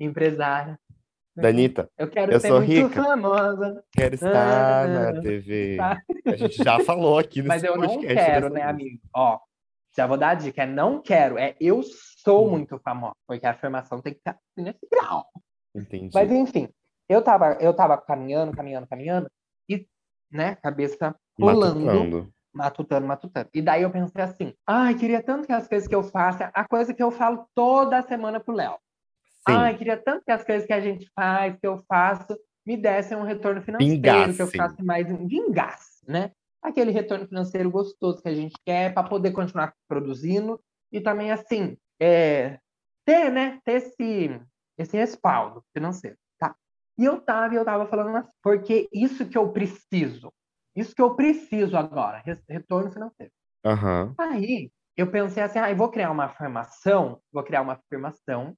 Empresária. 0.00 0.78
Danita, 1.36 1.88
eu 1.96 2.10
quero 2.10 2.32
eu 2.32 2.40
ser 2.40 2.48
sou 2.48 2.60
muito 2.60 2.88
rica. 2.88 3.04
famosa. 3.04 3.84
Quero 3.92 4.14
estar 4.14 4.84
ah, 4.84 5.12
na 5.12 5.20
TV. 5.20 5.76
Tá. 5.76 5.98
A 6.26 6.36
gente 6.36 6.56
já 6.56 6.80
falou 6.80 7.18
aqui 7.18 7.38
nesse 7.42 7.48
Mas 7.48 7.64
eu 7.64 7.76
não 7.76 8.00
quero, 8.00 8.50
né, 8.50 8.62
amigo? 8.62 8.98
Ó, 9.14 9.38
já 9.96 10.06
vou 10.06 10.16
dar 10.16 10.30
a 10.30 10.34
dica, 10.34 10.62
é 10.62 10.66
não 10.66 11.00
quero, 11.00 11.38
é 11.38 11.54
eu 11.60 11.82
sou 11.82 12.46
hum. 12.46 12.50
muito 12.50 12.78
famosa, 12.78 13.14
porque 13.26 13.46
a 13.46 13.50
afirmação 13.50 14.00
tem 14.00 14.12
que 14.12 14.20
estar 14.20 14.38
nesse 14.56 14.86
grau. 14.90 15.26
Entendi. 15.74 16.10
Mas 16.12 16.30
enfim, 16.30 16.68
eu 17.08 17.22
tava, 17.22 17.56
eu 17.60 17.74
tava 17.74 17.96
caminhando, 17.98 18.52
caminhando, 18.52 18.86
caminhando, 18.86 19.30
né, 20.30 20.56
cabeça 20.56 21.14
rolando, 21.38 21.80
matutando. 21.80 22.32
matutando, 22.52 23.06
matutando. 23.06 23.48
E 23.54 23.62
daí 23.62 23.82
eu 23.82 23.90
pensei 23.90 24.22
assim, 24.22 24.54
ai, 24.66 24.94
queria 24.94 25.22
tanto 25.22 25.46
que 25.46 25.52
as 25.52 25.68
coisas 25.68 25.88
que 25.88 25.94
eu 25.94 26.02
faço, 26.02 26.44
a 26.52 26.64
coisa 26.66 26.92
que 26.92 27.02
eu 27.02 27.10
falo 27.10 27.46
toda 27.54 28.02
semana 28.02 28.40
pro 28.40 28.54
Léo. 28.54 28.76
Ai, 29.46 29.76
queria 29.76 29.96
tanto 29.96 30.24
que 30.24 30.30
as 30.30 30.44
coisas 30.44 30.66
que 30.66 30.72
a 30.72 30.80
gente 30.80 31.10
faz, 31.14 31.56
que 31.58 31.66
eu 31.66 31.78
faço, 31.88 32.38
me 32.66 32.76
dessem 32.76 33.16
um 33.16 33.22
retorno 33.22 33.62
financeiro, 33.62 33.94
Vingassem. 33.94 34.34
que 34.34 34.42
eu 34.42 34.46
ficasse 34.46 34.82
mais 34.84 35.06
vingasse, 35.08 36.04
né? 36.06 36.32
Aquele 36.62 36.90
retorno 36.90 37.26
financeiro 37.26 37.70
gostoso 37.70 38.20
que 38.20 38.28
a 38.28 38.34
gente 38.34 38.54
quer 38.64 38.92
para 38.92 39.08
poder 39.08 39.30
continuar 39.30 39.72
produzindo 39.88 40.60
e 40.92 41.00
também, 41.00 41.30
assim, 41.30 41.78
é, 41.98 42.58
ter, 43.06 43.30
né, 43.30 43.58
ter 43.64 43.72
esse, 43.72 44.40
esse 44.76 44.96
respaldo 44.96 45.64
financeiro? 45.72 46.18
E 46.98 47.04
eu 47.04 47.20
tava, 47.20 47.54
eu 47.54 47.64
tava 47.64 47.86
falando 47.86 48.16
assim, 48.16 48.28
porque 48.42 48.88
isso 48.92 49.28
que 49.28 49.38
eu 49.38 49.52
preciso, 49.52 50.32
isso 50.74 50.94
que 50.94 51.00
eu 51.00 51.14
preciso 51.14 51.76
agora, 51.76 52.22
retorno 52.48 52.90
financeiro. 52.90 53.32
Aham. 53.64 54.14
Aí 54.18 54.72
eu 54.96 55.10
pensei 55.10 55.42
assim, 55.42 55.60
ah, 55.60 55.70
eu 55.70 55.76
vou 55.76 55.90
criar 55.90 56.10
uma 56.10 56.24
afirmação, 56.24 57.20
vou 57.32 57.44
criar 57.44 57.62
uma 57.62 57.74
afirmação 57.74 58.56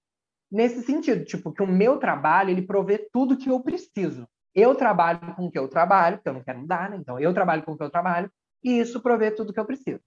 nesse 0.50 0.82
sentido, 0.82 1.24
tipo, 1.24 1.52
que 1.52 1.62
o 1.62 1.66
meu 1.66 1.98
trabalho, 1.98 2.50
ele 2.50 2.62
provê 2.62 3.08
tudo 3.12 3.36
que 3.36 3.50
eu 3.50 3.60
preciso. 3.60 4.26
Eu 4.54 4.74
trabalho 4.74 5.34
com 5.36 5.46
o 5.46 5.50
que 5.50 5.58
eu 5.58 5.68
trabalho, 5.68 6.16
porque 6.16 6.28
eu 6.28 6.34
não 6.34 6.42
quero 6.42 6.58
mudar, 6.60 6.90
né? 6.90 6.96
Então 6.96 7.20
eu 7.20 7.32
trabalho 7.32 7.62
com 7.62 7.72
o 7.72 7.76
que 7.76 7.84
eu 7.84 7.90
trabalho, 7.90 8.32
e 8.64 8.80
isso 8.80 9.00
provê 9.00 9.30
tudo 9.30 9.52
que 9.52 9.60
eu 9.60 9.64
preciso. 9.66 10.00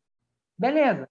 Beleza. 0.58 1.08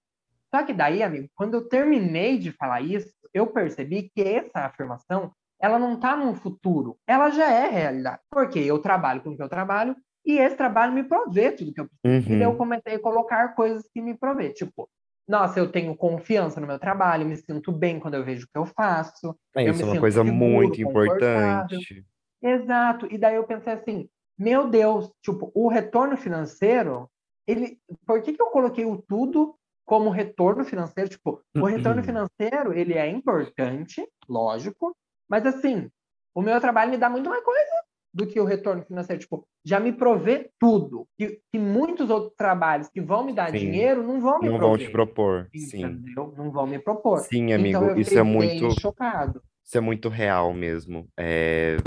Só 0.54 0.62
que 0.64 0.74
daí, 0.74 1.02
amigo, 1.02 1.30
quando 1.34 1.54
eu 1.54 1.68
terminei 1.68 2.36
de 2.36 2.52
falar 2.52 2.82
isso, 2.82 3.10
eu 3.32 3.46
percebi 3.46 4.10
que 4.14 4.22
essa 4.22 4.66
afirmação, 4.66 5.32
ela 5.62 5.78
não 5.78 5.95
está 5.95 6.16
no 6.16 6.35
futuro, 6.35 6.99
ela 7.07 7.31
já 7.31 7.49
é 7.49 7.69
realidade. 7.71 8.21
Porque 8.28 8.59
eu 8.59 8.81
trabalho 8.81 9.23
com 9.23 9.31
o 9.31 9.37
que 9.37 9.42
eu 9.42 9.49
trabalho, 9.49 9.95
e 10.26 10.38
esse 10.38 10.57
trabalho 10.57 10.92
me 10.92 11.04
provê 11.04 11.52
tudo 11.52 11.73
que 11.73 11.81
eu 11.81 11.88
preciso. 11.88 12.33
E 12.33 12.37
daí 12.37 12.42
eu 12.42 12.50
Uhum. 12.50 12.57
comecei 12.57 12.95
a 12.97 13.00
colocar 13.00 13.54
coisas 13.54 13.88
que 13.95 14.00
me 14.02 14.16
provê. 14.16 14.50
Tipo, 14.50 14.88
nossa, 15.28 15.61
eu 15.61 15.71
tenho 15.71 15.97
confiança 15.97 16.61
no 16.61 16.66
meu 16.66 16.78
trabalho, 16.81 17.25
me 17.26 17.37
sinto 17.37 17.71
bem 17.71 18.00
quando 18.00 18.14
eu 18.14 18.25
vejo 18.25 18.45
o 18.45 18.49
que 18.49 18.59
eu 18.59 18.66
faço. 18.66 19.37
É, 19.57 19.66
eu 19.69 19.71
isso 19.71 19.83
é 19.83 19.87
uma 19.87 20.00
coisa 20.00 20.25
seguro, 20.25 20.38
muito 20.38 20.81
importante. 20.81 22.04
Exato. 22.42 23.07
E 23.11 23.16
daí 23.16 23.37
eu 23.37 23.45
pensei 23.45 23.73
assim, 23.73 24.09
meu 24.37 24.69
Deus, 24.69 25.12
tipo, 25.23 25.52
o 25.54 25.69
retorno 25.69 26.16
financeiro, 26.16 27.09
ele, 27.47 27.78
por 28.04 28.21
que 28.21 28.33
que 28.33 28.42
eu 28.42 28.47
coloquei 28.47 28.85
o 28.85 29.00
tudo 29.00 29.54
como 29.85 30.11
retorno 30.11 30.64
financeiro? 30.64 31.09
Tipo, 31.11 31.40
o 31.57 31.64
retorno 31.64 32.02
financeiro, 32.02 32.73
ele 32.73 32.95
é 32.95 33.09
importante, 33.09 34.04
lógico, 34.28 34.97
mas 35.32 35.46
assim, 35.46 35.88
o 36.34 36.42
meu 36.42 36.60
trabalho 36.60 36.90
me 36.90 36.98
dá 36.98 37.08
muito 37.08 37.30
mais 37.30 37.42
coisa 37.42 37.70
do 38.12 38.26
que 38.26 38.38
o 38.38 38.44
retorno 38.44 38.82
financeiro. 38.84 39.18
Tipo, 39.18 39.48
já 39.64 39.80
me 39.80 39.90
provê 39.90 40.50
tudo. 40.60 41.08
Que, 41.18 41.40
que 41.50 41.58
muitos 41.58 42.10
outros 42.10 42.34
trabalhos 42.36 42.90
que 42.90 43.00
vão 43.00 43.24
me 43.24 43.32
dar 43.32 43.50
Sim. 43.50 43.56
dinheiro 43.56 44.02
não 44.02 44.20
vão 44.20 44.40
me 44.40 44.50
Não 44.50 44.58
vão 44.58 44.76
te 44.76 44.90
propor. 44.90 45.48
Sim. 45.56 45.84
Entendeu? 45.86 46.34
Não 46.36 46.50
vão 46.50 46.66
me 46.66 46.78
propor. 46.78 47.20
Sim, 47.20 47.50
Então 47.50 47.80
amigo, 47.80 47.84
eu 47.92 47.98
isso 47.98 48.18
é 48.18 48.22
muito, 48.22 48.78
chocado. 48.78 49.42
isso 49.64 49.78
é 49.78 49.80
muito 49.80 50.10
real 50.10 50.52
mesmo. 50.52 51.08
É, 51.18 51.78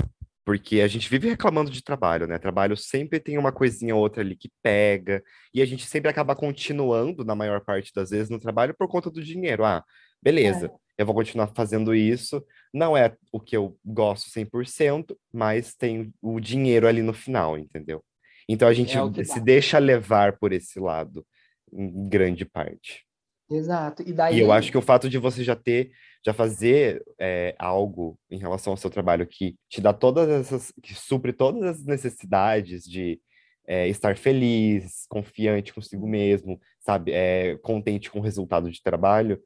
porque 0.46 0.80
a 0.80 0.86
gente 0.86 1.10
vive 1.10 1.28
reclamando 1.28 1.72
de 1.72 1.82
trabalho, 1.82 2.24
né? 2.28 2.38
Trabalho 2.38 2.76
sempre 2.76 3.18
tem 3.18 3.36
uma 3.36 3.50
coisinha 3.50 3.96
ou 3.96 4.00
outra 4.00 4.22
ali 4.22 4.36
que 4.36 4.48
pega, 4.62 5.20
e 5.52 5.60
a 5.60 5.66
gente 5.66 5.84
sempre 5.84 6.08
acaba 6.08 6.36
continuando, 6.36 7.24
na 7.24 7.34
maior 7.34 7.60
parte 7.64 7.92
das 7.92 8.10
vezes, 8.10 8.30
no 8.30 8.38
trabalho 8.38 8.72
por 8.78 8.86
conta 8.86 9.10
do 9.10 9.20
dinheiro. 9.20 9.64
Ah, 9.64 9.84
beleza, 10.22 10.72
eu 10.96 11.04
vou 11.04 11.16
continuar 11.16 11.48
fazendo 11.48 11.92
isso. 11.92 12.44
Não 12.72 12.96
é 12.96 13.16
o 13.32 13.40
que 13.40 13.56
eu 13.56 13.76
gosto 13.84 14.30
100%, 14.30 15.18
mas 15.32 15.74
tem 15.74 16.14
o 16.22 16.38
dinheiro 16.38 16.86
ali 16.86 17.02
no 17.02 17.12
final, 17.12 17.58
entendeu? 17.58 18.04
Então 18.48 18.68
a 18.68 18.72
gente 18.72 18.96
É 18.96 19.02
o 19.02 19.10
que 19.10 19.24
se 19.24 19.40
deixa 19.40 19.80
levar 19.80 20.38
por 20.38 20.52
esse 20.52 20.78
lado, 20.78 21.26
em 21.72 22.08
grande 22.08 22.44
parte. 22.44 23.05
Exato. 23.50 24.02
E 24.02 24.10
E 24.10 24.12
daí. 24.12 24.40
eu 24.40 24.52
acho 24.52 24.70
que 24.70 24.78
o 24.78 24.82
fato 24.82 25.08
de 25.08 25.18
você 25.18 25.44
já 25.44 25.54
ter, 25.54 25.90
já 26.24 26.32
fazer 26.32 27.02
é, 27.18 27.54
algo 27.58 28.18
em 28.30 28.38
relação 28.38 28.72
ao 28.72 28.76
seu 28.76 28.90
trabalho 28.90 29.26
que 29.26 29.56
te 29.68 29.80
dá 29.80 29.92
todas 29.92 30.28
essas, 30.28 30.72
que 30.82 30.94
supre 30.94 31.32
todas 31.32 31.62
as 31.62 31.84
necessidades 31.84 32.82
de 32.82 33.20
é, 33.66 33.88
estar 33.88 34.16
feliz, 34.16 35.06
confiante 35.08 35.74
consigo 35.74 36.06
mesmo, 36.06 36.60
sabe, 36.80 37.12
é, 37.12 37.56
contente 37.58 38.10
com 38.10 38.20
o 38.20 38.22
resultado 38.22 38.70
de 38.70 38.82
trabalho, 38.82 39.40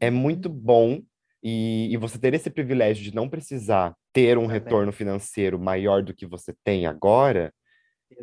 é 0.00 0.10
muito 0.10 0.48
bom. 0.48 1.00
E, 1.42 1.92
e 1.92 1.96
você 1.96 2.18
ter 2.18 2.34
esse 2.34 2.50
privilégio 2.50 3.04
de 3.04 3.14
não 3.14 3.28
precisar 3.28 3.94
ter 4.12 4.36
um 4.36 4.42
Também. 4.42 4.58
retorno 4.58 4.92
financeiro 4.92 5.60
maior 5.60 6.02
do 6.02 6.14
que 6.14 6.26
você 6.26 6.52
tem 6.64 6.86
agora, 6.86 7.52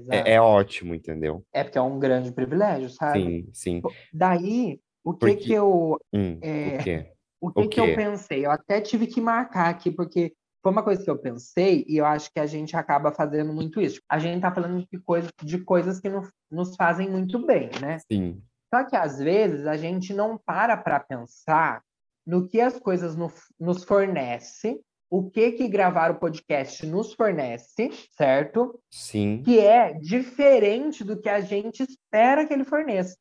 é, 0.10 0.34
é 0.34 0.42
ótimo, 0.42 0.94
entendeu? 0.96 1.46
É 1.54 1.64
porque 1.64 1.78
é 1.78 1.82
um 1.82 2.00
grande 2.00 2.32
privilégio, 2.32 2.90
sabe? 2.90 3.22
Sim, 3.22 3.50
sim. 3.54 3.82
Daí, 4.12 4.80
o 5.04 5.14
que 5.14 5.20
Porque- 5.20 5.36
que 5.44 5.54
eu, 5.54 5.98
Hum, 6.14 6.40
É, 6.42 6.78
o 6.80 6.84
quê? 6.84 7.12
o 7.42 7.52
que 7.52 7.60
O 7.62 7.70
que 7.70 7.80
eu 7.80 7.96
pensei? 7.96 8.46
Eu 8.46 8.52
até 8.52 8.80
tive 8.82 9.08
que 9.08 9.20
marcar 9.22 9.70
aqui, 9.70 9.92
porque 9.92 10.34
foi 10.62 10.72
uma 10.72 10.84
coisa 10.84 11.04
que 11.04 11.10
eu 11.10 11.18
pensei 11.18 11.84
e 11.90 11.98
eu 11.98 12.06
acho 12.06 12.32
que 12.32 12.40
a 12.40 12.46
gente 12.46 12.76
acaba 12.78 13.12
fazendo 13.12 13.52
muito 13.52 13.82
isso. 13.82 14.00
A 14.10 14.18
gente 14.18 14.42
tá 14.42 14.50
falando 14.54 14.86
de 14.90 15.00
coisas, 15.02 15.30
de 15.44 15.58
coisas 15.60 16.00
que 16.00 16.08
no- 16.10 16.28
nos 16.50 16.76
fazem 16.76 17.10
muito 17.10 17.46
bem, 17.46 17.70
né? 17.82 18.00
Sim, 18.12 18.42
Só 18.74 18.84
que 18.86 18.96
às 18.96 19.20
vezes 19.20 19.68
a 19.68 19.78
gente 19.78 20.14
não 20.14 20.36
para 20.38 20.76
para 20.78 21.00
pensar 21.00 21.82
no 22.26 22.48
que 22.48 22.60
as 22.62 22.80
coisas 22.80 23.16
no- 23.16 23.32
nos 23.60 23.84
fornecem, 23.84 24.80
o 25.12 25.30
que 25.30 25.52
que 25.52 25.68
gravar 25.68 26.10
o 26.10 26.16
podcast 26.16 26.84
nos 26.88 27.14
fornece, 27.14 27.92
certo? 28.18 28.80
sim. 28.90 29.44
que 29.46 29.60
é 29.60 29.94
diferente 29.94 31.04
do 31.04 31.20
que 31.22 31.30
a 31.30 31.40
gente 31.42 31.84
espera 31.84 32.48
que 32.48 32.54
ele 32.54 32.64
forneça. 32.64 33.16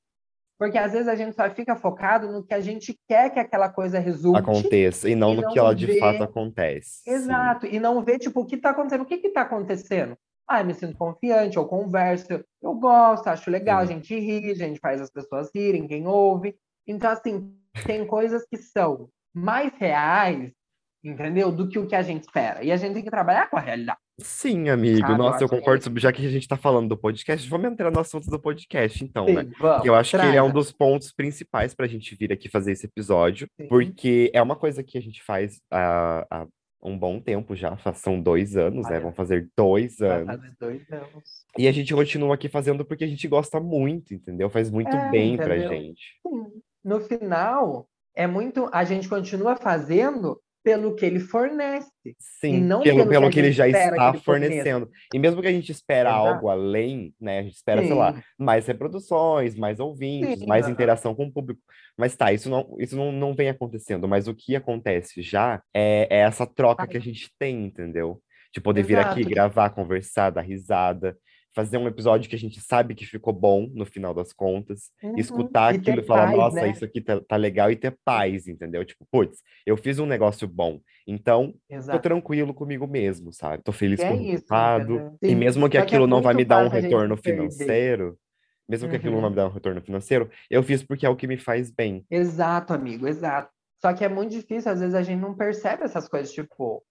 Porque 0.62 0.78
às 0.78 0.92
vezes 0.92 1.08
a 1.08 1.16
gente 1.16 1.34
só 1.34 1.50
fica 1.50 1.74
focado 1.74 2.30
no 2.30 2.44
que 2.44 2.54
a 2.54 2.60
gente 2.60 2.96
quer 3.08 3.30
que 3.30 3.40
aquela 3.40 3.68
coisa 3.68 3.98
resulte. 3.98 4.38
aconteça 4.38 5.08
e 5.10 5.16
não 5.16 5.32
e 5.32 5.36
no 5.36 5.42
não 5.42 5.50
que 5.52 5.58
ela 5.58 5.74
de 5.74 5.86
vê- 5.86 5.98
fato 5.98 6.22
acontece. 6.22 7.02
Sim. 7.02 7.10
Exato. 7.10 7.66
E 7.66 7.80
não 7.80 8.00
ver, 8.00 8.20
tipo, 8.20 8.40
o 8.42 8.46
que 8.46 8.54
está 8.54 8.70
acontecendo. 8.70 9.02
O 9.02 9.04
que 9.04 9.14
está 9.16 9.40
acontecendo? 9.40 10.16
Ah, 10.48 10.60
eu 10.60 10.64
me 10.64 10.72
sinto 10.72 10.96
confiante, 10.96 11.56
eu 11.56 11.66
converso, 11.66 12.44
eu 12.62 12.74
gosto, 12.74 13.26
acho 13.26 13.50
legal, 13.50 13.80
a 13.80 13.86
Sim. 13.88 13.94
gente 13.94 14.14
ri, 14.16 14.52
a 14.52 14.54
gente 14.54 14.78
faz 14.78 15.00
as 15.00 15.10
pessoas 15.10 15.50
rirem, 15.52 15.88
quem 15.88 16.06
ouve. 16.06 16.54
Então, 16.86 17.10
assim, 17.10 17.56
tem 17.84 18.06
coisas 18.06 18.46
que 18.48 18.56
são 18.56 19.08
mais 19.34 19.72
reais, 19.78 20.52
entendeu? 21.02 21.50
Do 21.50 21.68
que 21.68 21.78
o 21.78 21.88
que 21.88 21.96
a 21.96 22.02
gente 22.02 22.22
espera. 22.22 22.62
E 22.62 22.70
a 22.70 22.76
gente 22.76 22.94
tem 22.94 23.02
que 23.02 23.10
trabalhar 23.10 23.50
com 23.50 23.56
a 23.56 23.60
realidade. 23.60 23.98
Sim, 24.20 24.68
amigo. 24.68 25.06
Eu 25.10 25.16
Nossa, 25.18 25.42
eu 25.42 25.46
é 25.46 25.50
concordo 25.50 25.98
já 25.98 26.12
que 26.12 26.24
a 26.24 26.30
gente 26.30 26.46
tá 26.46 26.56
falando 26.56 26.88
do 26.88 26.96
podcast, 26.96 27.48
vamos 27.48 27.70
entrar 27.70 27.90
no 27.90 27.98
assunto 28.00 28.28
do 28.28 28.38
podcast, 28.38 29.02
então, 29.02 29.24
né? 29.26 29.44
Sim, 29.44 29.52
vamos, 29.58 29.82
Que 29.82 29.88
eu 29.88 29.94
acho 29.94 30.18
que 30.18 30.26
ele 30.26 30.36
é 30.36 30.42
um 30.42 30.52
dos 30.52 30.70
pontos 30.70 31.12
principais 31.12 31.74
para 31.74 31.86
a 31.86 31.88
gente 31.88 32.14
vir 32.14 32.32
aqui 32.32 32.48
fazer 32.48 32.72
esse 32.72 32.86
episódio, 32.86 33.48
Sim. 33.60 33.68
porque 33.68 34.30
é 34.34 34.42
uma 34.42 34.56
coisa 34.56 34.82
que 34.82 34.98
a 34.98 35.00
gente 35.00 35.22
faz 35.22 35.60
há, 35.70 36.26
há 36.30 36.46
um 36.82 36.98
bom 36.98 37.20
tempo 37.20 37.54
já, 37.56 37.76
são 37.94 38.20
dois 38.20 38.56
anos, 38.56 38.84
né? 38.84 38.96
Olha. 38.96 39.00
Vão 39.00 39.12
fazer 39.12 39.48
dois 39.56 40.00
anos. 40.00 40.26
fazer 40.26 40.52
dois 40.60 40.92
anos. 40.92 41.24
E 41.56 41.68
a 41.68 41.72
gente 41.72 41.94
continua 41.94 42.34
aqui 42.34 42.48
fazendo 42.48 42.84
porque 42.84 43.04
a 43.04 43.08
gente 43.08 43.26
gosta 43.28 43.60
muito, 43.60 44.12
entendeu? 44.12 44.50
Faz 44.50 44.68
muito 44.70 44.94
É, 44.94 45.10
bem 45.10 45.36
pra 45.36 45.56
entendeu? 45.56 45.70
gente. 45.70 46.02
Sim. 46.26 46.60
No 46.84 47.00
final, 47.00 47.88
é 48.14 48.26
muito. 48.26 48.68
A 48.72 48.82
gente 48.84 49.08
continua 49.08 49.54
fazendo 49.54 50.41
pelo 50.62 50.94
que 50.94 51.04
ele 51.04 51.18
fornece. 51.18 51.90
Sim, 52.18 52.60
não 52.60 52.82
pelo, 52.82 52.98
pelo 52.98 53.08
que 53.08 53.10
pelo 53.10 53.26
a 53.26 53.30
que 53.30 53.38
ele 53.38 53.52
já 53.52 53.64
que 53.64 53.76
está 53.76 54.10
ele 54.10 54.18
fornecendo. 54.18 54.90
E 55.12 55.18
mesmo 55.18 55.42
que 55.42 55.48
a 55.48 55.52
gente 55.52 55.72
espera 55.72 56.10
Exato. 56.10 56.26
algo 56.26 56.48
além, 56.48 57.14
né? 57.20 57.40
A 57.40 57.42
gente 57.42 57.54
espera, 57.54 57.82
sei 57.82 57.94
lá, 57.94 58.14
Sim. 58.14 58.22
mais 58.38 58.66
reproduções, 58.66 59.56
mais 59.56 59.80
ouvintes, 59.80 60.40
Sim, 60.40 60.46
mais 60.46 60.68
interação 60.68 61.14
com 61.14 61.26
o 61.26 61.32
público. 61.32 61.60
Mas 61.96 62.16
tá, 62.16 62.32
isso 62.32 62.48
não, 62.48 62.76
isso 62.78 62.96
não, 62.96 63.12
não 63.12 63.34
vem 63.34 63.48
acontecendo. 63.48 64.06
Mas 64.06 64.28
o 64.28 64.34
que 64.34 64.54
acontece 64.54 65.20
já 65.22 65.60
é, 65.74 66.06
é 66.10 66.18
essa 66.20 66.46
troca 66.46 66.86
que 66.86 66.96
a 66.96 67.00
gente 67.00 67.30
tem, 67.38 67.64
entendeu? 67.64 68.20
De 68.54 68.60
poder 68.60 68.82
vir 68.82 68.98
aqui, 68.98 69.20
Exato. 69.20 69.34
gravar, 69.34 69.70
conversar, 69.70 70.30
dar 70.30 70.42
risada, 70.42 71.16
fazer 71.54 71.76
um 71.76 71.86
episódio 71.86 72.28
que 72.30 72.34
a 72.36 72.38
gente 72.38 72.60
sabe 72.60 72.94
que 72.94 73.04
ficou 73.04 73.32
bom 73.32 73.68
no 73.74 73.84
final 73.84 74.14
das 74.14 74.32
contas, 74.32 74.90
Uhum. 75.02 75.14
escutar 75.16 75.74
E 75.74 75.78
aquilo 75.78 76.00
e 76.00 76.02
falar, 76.02 76.26
paz, 76.26 76.36
nossa, 76.36 76.60
né? 76.62 76.68
isso 76.70 76.84
aqui 76.84 77.00
tá, 77.00 77.20
tá 77.20 77.36
legal, 77.36 77.70
e 77.70 77.76
ter 77.76 77.96
paz, 78.04 78.48
entendeu? 78.48 78.84
Tipo, 78.84 79.06
putz, 79.10 79.42
eu 79.66 79.76
fiz 79.76 79.98
um 79.98 80.06
negócio 80.06 80.48
bom. 80.48 80.80
Então, 81.06 81.52
tô 81.68 81.74
Exato. 81.74 82.00
tranquilo 82.02 82.54
comigo 82.54 82.86
mesmo, 82.86 83.32
sabe? 83.32 83.62
Tô 83.62 83.72
feliz 83.72 84.00
Que 84.00 84.06
com 84.06 84.14
é 84.14 84.16
o 84.16 84.22
resultado. 84.22 85.18
E 85.22 85.34
mesmo 85.34 85.68
que 85.68 85.76
Só 85.76 85.84
que 85.84 85.94
é 85.94 85.96
aquilo 85.96 86.06
não 86.06 86.22
vai 86.22 86.34
me 86.34 86.44
dar 86.44 86.64
um 86.64 86.68
retorno 86.68 87.16
financeiro, 87.16 88.18
mesmo 88.68 88.88
que 88.88 88.96
aquilo 88.96 89.12
não 89.12 89.18
Uhum. 89.18 89.22
vai 89.22 89.30
me 89.30 89.36
dar 89.36 89.46
um 89.48 89.52
retorno 89.52 89.82
financeiro, 89.82 90.30
eu 90.50 90.62
fiz 90.62 90.82
porque 90.82 91.04
é 91.04 91.08
o 91.08 91.16
que 91.16 91.26
me 91.26 91.36
faz 91.36 91.70
bem. 91.70 92.04
Exato, 92.10 92.72
amigo, 92.72 93.06
exato. 93.06 93.50
Só 93.80 93.92
que 93.92 94.04
é 94.04 94.08
muito 94.08 94.30
difícil, 94.30 94.70
às 94.70 94.80
vezes 94.80 94.94
a 94.94 95.02
gente 95.02 95.20
não 95.20 95.34
percebe 95.34 95.82
essas 95.82 96.08
coisas, 96.08 96.32
tipo, 96.32 96.82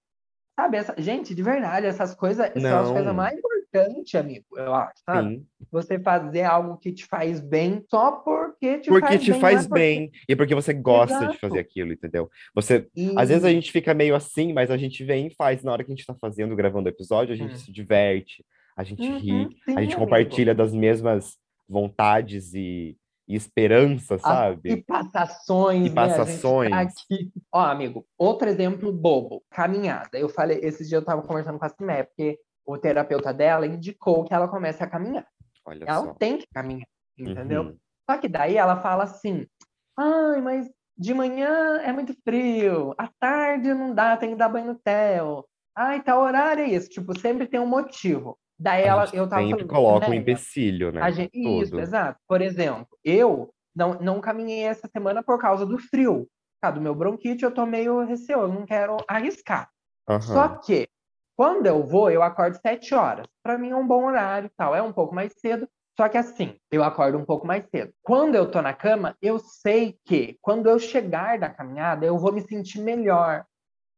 sabe, 0.59 0.77
essa... 0.77 0.93
gente, 0.97 1.33
de 1.33 1.41
verdade, 1.41 1.87
essas 1.87 2.13
coisas 2.13 2.51
são 2.61 2.79
as 2.79 2.91
coisas 2.91 3.15
mais 3.15 3.39
importantes, 3.73 4.15
amigo, 4.15 4.45
eu 4.57 4.73
acho, 4.73 5.01
sabe? 5.05 5.35
Sim. 5.35 5.45
Você 5.71 5.99
fazer 5.99 6.43
algo 6.43 6.77
que 6.77 6.91
te 6.91 7.05
faz 7.05 7.39
bem 7.39 7.83
só 7.89 8.11
porque 8.11 8.79
te 8.79 8.89
Porque 8.89 9.07
faz 9.07 9.23
te 9.23 9.31
bem, 9.31 9.39
faz 9.39 9.65
é 9.65 9.67
porque... 9.69 9.79
bem. 9.81 10.11
E 10.27 10.35
porque 10.35 10.55
você 10.55 10.73
gosta 10.73 11.17
de 11.19 11.23
Exato. 11.25 11.39
fazer 11.39 11.59
aquilo, 11.59 11.93
entendeu? 11.93 12.29
Você. 12.53 12.87
E... 12.95 13.13
Às 13.17 13.29
vezes 13.29 13.43
a 13.45 13.49
gente 13.49 13.71
fica 13.71 13.93
meio 13.93 14.15
assim, 14.15 14.53
mas 14.53 14.69
a 14.69 14.77
gente 14.77 15.03
vem 15.03 15.27
e 15.27 15.33
faz. 15.35 15.63
Na 15.63 15.71
hora 15.71 15.83
que 15.83 15.91
a 15.91 15.95
gente 15.95 16.05
tá 16.05 16.15
fazendo, 16.19 16.55
gravando 16.55 16.87
o 16.87 16.91
episódio, 16.91 17.33
a 17.33 17.37
gente 17.37 17.53
Hum. 17.55 17.57
se 17.57 17.71
diverte, 17.71 18.45
a 18.75 18.83
gente 18.83 19.01
Uhum, 19.07 19.17
ri, 19.17 19.47
sim, 19.65 19.75
a 19.75 19.81
gente 19.81 19.93
amigo. 19.93 19.99
compartilha 20.01 20.53
das 20.55 20.73
mesmas 20.73 21.37
vontades 21.69 22.53
e, 22.53 22.97
e 23.27 23.35
esperança, 23.35 24.15
As- 24.15 24.21
sabe? 24.21 24.71
E 24.71 24.83
passações, 24.83 25.85
E 25.85 25.89
né? 25.89 25.95
Tá 25.95 26.01
passações. 26.17 26.73
aqui. 26.73 27.31
Ó, 27.53 27.59
amigo, 27.61 28.05
outro 28.17 28.49
exemplo 28.49 28.91
bobo, 28.91 29.41
caminhada. 29.49 30.17
Eu 30.17 30.27
falei, 30.27 30.59
esses 30.61 30.89
dias 30.89 31.01
eu 31.01 31.05
tava 31.05 31.21
conversando 31.21 31.57
com 31.57 31.65
a 31.65 31.69
Simé, 31.69 32.03
porque 32.03 32.37
o 32.71 32.77
terapeuta 32.77 33.33
dela 33.33 33.65
indicou 33.65 34.23
que 34.23 34.33
ela 34.33 34.47
comece 34.47 34.83
a 34.83 34.87
caminhar. 34.87 35.27
Olha 35.65 35.85
ela 35.87 36.05
só. 36.05 36.13
tem 36.13 36.37
que 36.37 36.47
caminhar, 36.53 36.87
entendeu? 37.17 37.63
Uhum. 37.63 37.77
Só 38.09 38.17
que 38.17 38.27
daí 38.27 38.57
ela 38.57 38.81
fala 38.81 39.03
assim: 39.03 39.45
ai, 39.97 40.41
mas 40.41 40.69
de 40.97 41.13
manhã 41.13 41.79
é 41.81 41.91
muito 41.91 42.13
frio, 42.23 42.93
à 42.97 43.07
tarde 43.19 43.73
não 43.73 43.93
dá, 43.93 44.17
tem 44.17 44.31
que 44.31 44.35
dar 44.35 44.49
banho 44.49 44.67
no 44.67 44.75
Theo. 44.75 45.45
Ai, 45.75 46.03
tá 46.03 46.19
horário 46.19 46.63
é 46.63 46.69
esse. 46.69 46.89
Tipo, 46.89 47.17
sempre 47.17 47.47
tem 47.47 47.59
um 47.59 47.65
motivo. 47.65 48.37
Daí 48.59 48.83
ela, 48.83 49.05
eu 49.13 49.27
tava 49.27 49.41
sempre 49.41 49.65
falando, 49.65 49.67
coloca 49.67 50.07
um 50.07 50.11
né, 50.11 50.17
empecilho, 50.17 50.91
né? 50.91 51.11
gente, 51.11 51.31
isso, 51.33 51.79
exato. 51.79 52.19
Por 52.27 52.41
exemplo, 52.41 52.87
eu 53.03 53.51
não, 53.75 53.95
não 53.95 54.21
caminhei 54.21 54.63
essa 54.63 54.87
semana 54.87 55.23
por 55.23 55.39
causa 55.39 55.65
do 55.65 55.79
frio. 55.79 56.27
Tá, 56.61 56.69
do 56.69 56.79
meu 56.79 56.93
bronquite, 56.93 57.43
eu 57.43 57.51
tô 57.51 57.65
meio 57.65 58.03
receoso, 58.05 58.53
não 58.53 58.67
quero 58.67 58.97
arriscar. 59.07 59.67
Só 60.19 60.43
Aham. 60.43 60.59
que, 60.59 60.87
quando 61.41 61.65
eu 61.65 61.81
vou, 61.81 62.11
eu 62.11 62.21
acordo 62.21 62.59
sete 62.61 62.93
horas. 62.93 63.25
Para 63.41 63.57
mim 63.57 63.71
é 63.71 63.75
um 63.75 63.87
bom 63.87 64.05
horário 64.05 64.47
tal. 64.55 64.75
É 64.75 64.81
um 64.83 64.93
pouco 64.93 65.15
mais 65.15 65.33
cedo. 65.39 65.67
Só 65.99 66.07
que 66.07 66.15
assim, 66.15 66.55
eu 66.71 66.83
acordo 66.83 67.17
um 67.17 67.25
pouco 67.25 67.47
mais 67.47 67.65
cedo. 67.67 67.91
Quando 68.03 68.35
eu 68.35 68.51
tô 68.51 68.61
na 68.61 68.75
cama, 68.75 69.17
eu 69.19 69.39
sei 69.39 69.97
que 70.05 70.37
quando 70.39 70.69
eu 70.69 70.77
chegar 70.77 71.39
da 71.39 71.49
caminhada, 71.49 72.05
eu 72.05 72.15
vou 72.19 72.31
me 72.31 72.41
sentir 72.41 72.79
melhor. 72.79 73.43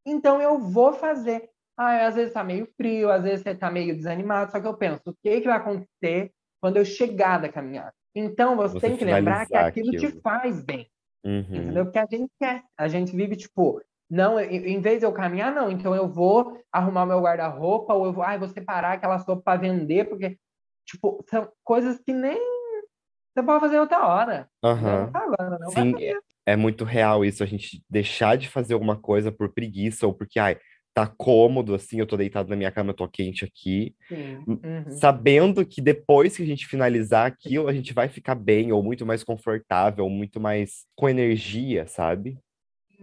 Então 0.08 0.42
eu 0.42 0.58
vou 0.58 0.94
fazer. 0.94 1.50
Ah, 1.76 2.08
às 2.08 2.16
vezes 2.16 2.34
tá 2.34 2.46
meio 2.46 2.66
frio, 2.78 3.12
às 3.12 3.24
vezes 3.24 3.42
você 3.44 3.54
tá 3.54 3.70
meio 3.70 3.94
desanimado, 3.94 4.50
só 4.50 4.62
que 4.62 4.68
eu 4.68 4.78
penso, 4.78 5.02
o 5.06 5.14
que, 5.22 5.42
que 5.42 5.48
vai 5.48 5.58
acontecer 5.58 6.32
quando 6.62 6.78
eu 6.78 6.86
chegar 6.86 7.42
da 7.42 7.50
caminhada? 7.50 7.94
Então 8.16 8.56
você, 8.56 8.80
Você 8.80 8.88
tem 8.88 8.96
que 8.96 9.04
lembrar 9.04 9.42
que 9.42 9.48
finalizar 9.48 9.68
aquilo 9.68 9.92
te 9.92 10.06
aquilo. 10.06 10.22
faz 10.22 10.64
bem. 10.64 10.88
Uhum. 11.26 11.40
Entendeu? 11.42 11.84
Porque 11.84 12.00
a 12.00 12.08
gente 12.10 12.32
quer, 12.40 12.64
a 12.78 12.88
gente 12.88 13.14
vive 13.14 13.36
tipo, 13.36 13.82
não, 14.10 14.40
em 14.40 14.80
vez 14.82 15.00
de 15.00 15.06
eu 15.06 15.12
caminhar, 15.14 15.54
não, 15.54 15.72
então 15.72 15.96
eu 15.96 16.08
vou 16.08 16.60
arrumar 16.72 17.06
meu 17.06 17.20
guarda-roupa, 17.22 17.94
ou 17.94 18.06
eu 18.06 18.14
vou, 18.14 18.24
ai, 18.24 18.38
vou 18.38 18.48
separar 18.48 18.94
aquela 18.94 19.20
sopa 19.20 19.42
para 19.42 19.60
vender, 19.62 20.06
porque, 20.06 20.38
tipo, 20.86 21.24
são 21.30 21.50
coisas 21.64 22.00
que 22.00 22.14
nem 22.14 22.38
você 23.34 23.44
pode 23.44 23.60
fazer 23.62 23.80
outra 23.80 24.06
hora. 24.08 24.50
tá 25.12 25.20
agora, 25.24 25.60
Sim, 25.72 25.94
fazer. 25.94 26.20
é 26.46 26.56
muito 26.56 26.84
real 26.84 27.26
isso, 27.26 27.44
a 27.44 27.48
gente 27.48 27.84
deixar 27.90 28.38
de 28.38 28.48
fazer 28.50 28.74
alguma 28.74 28.96
coisa 28.96 29.32
por 29.32 29.52
preguiça 29.54 30.06
ou 30.06 30.14
porque, 30.14 30.40
ai, 30.40 30.58
tá 30.94 31.08
cômodo 31.08 31.74
assim, 31.74 32.00
eu 32.00 32.06
tô 32.06 32.16
deitado 32.16 32.50
na 32.50 32.56
minha 32.56 32.72
cama, 32.72 32.92
eu 32.92 32.96
tô 32.96 33.08
quente 33.08 33.44
aqui. 33.44 33.96
Hum, 34.12 34.60
Uhum. 34.64 34.90
sabendo 34.92 35.66
que 35.66 35.82
depois 35.82 36.36
que 36.38 36.44
a 36.44 36.46
gente 36.46 36.68
finalizar 36.68 37.26
aquilo, 37.26 37.68
a 37.68 37.74
gente 37.74 37.94
vai 37.94 38.08
ficar 38.10 38.36
bem, 38.36 38.72
ou 38.72 38.84
muito 38.84 39.06
mais 39.06 39.24
confortável, 39.24 40.04
ou 40.04 40.10
muito 40.10 40.40
mais 40.40 40.86
com 40.96 41.10
energia, 41.10 41.88
sabe? 41.88 42.38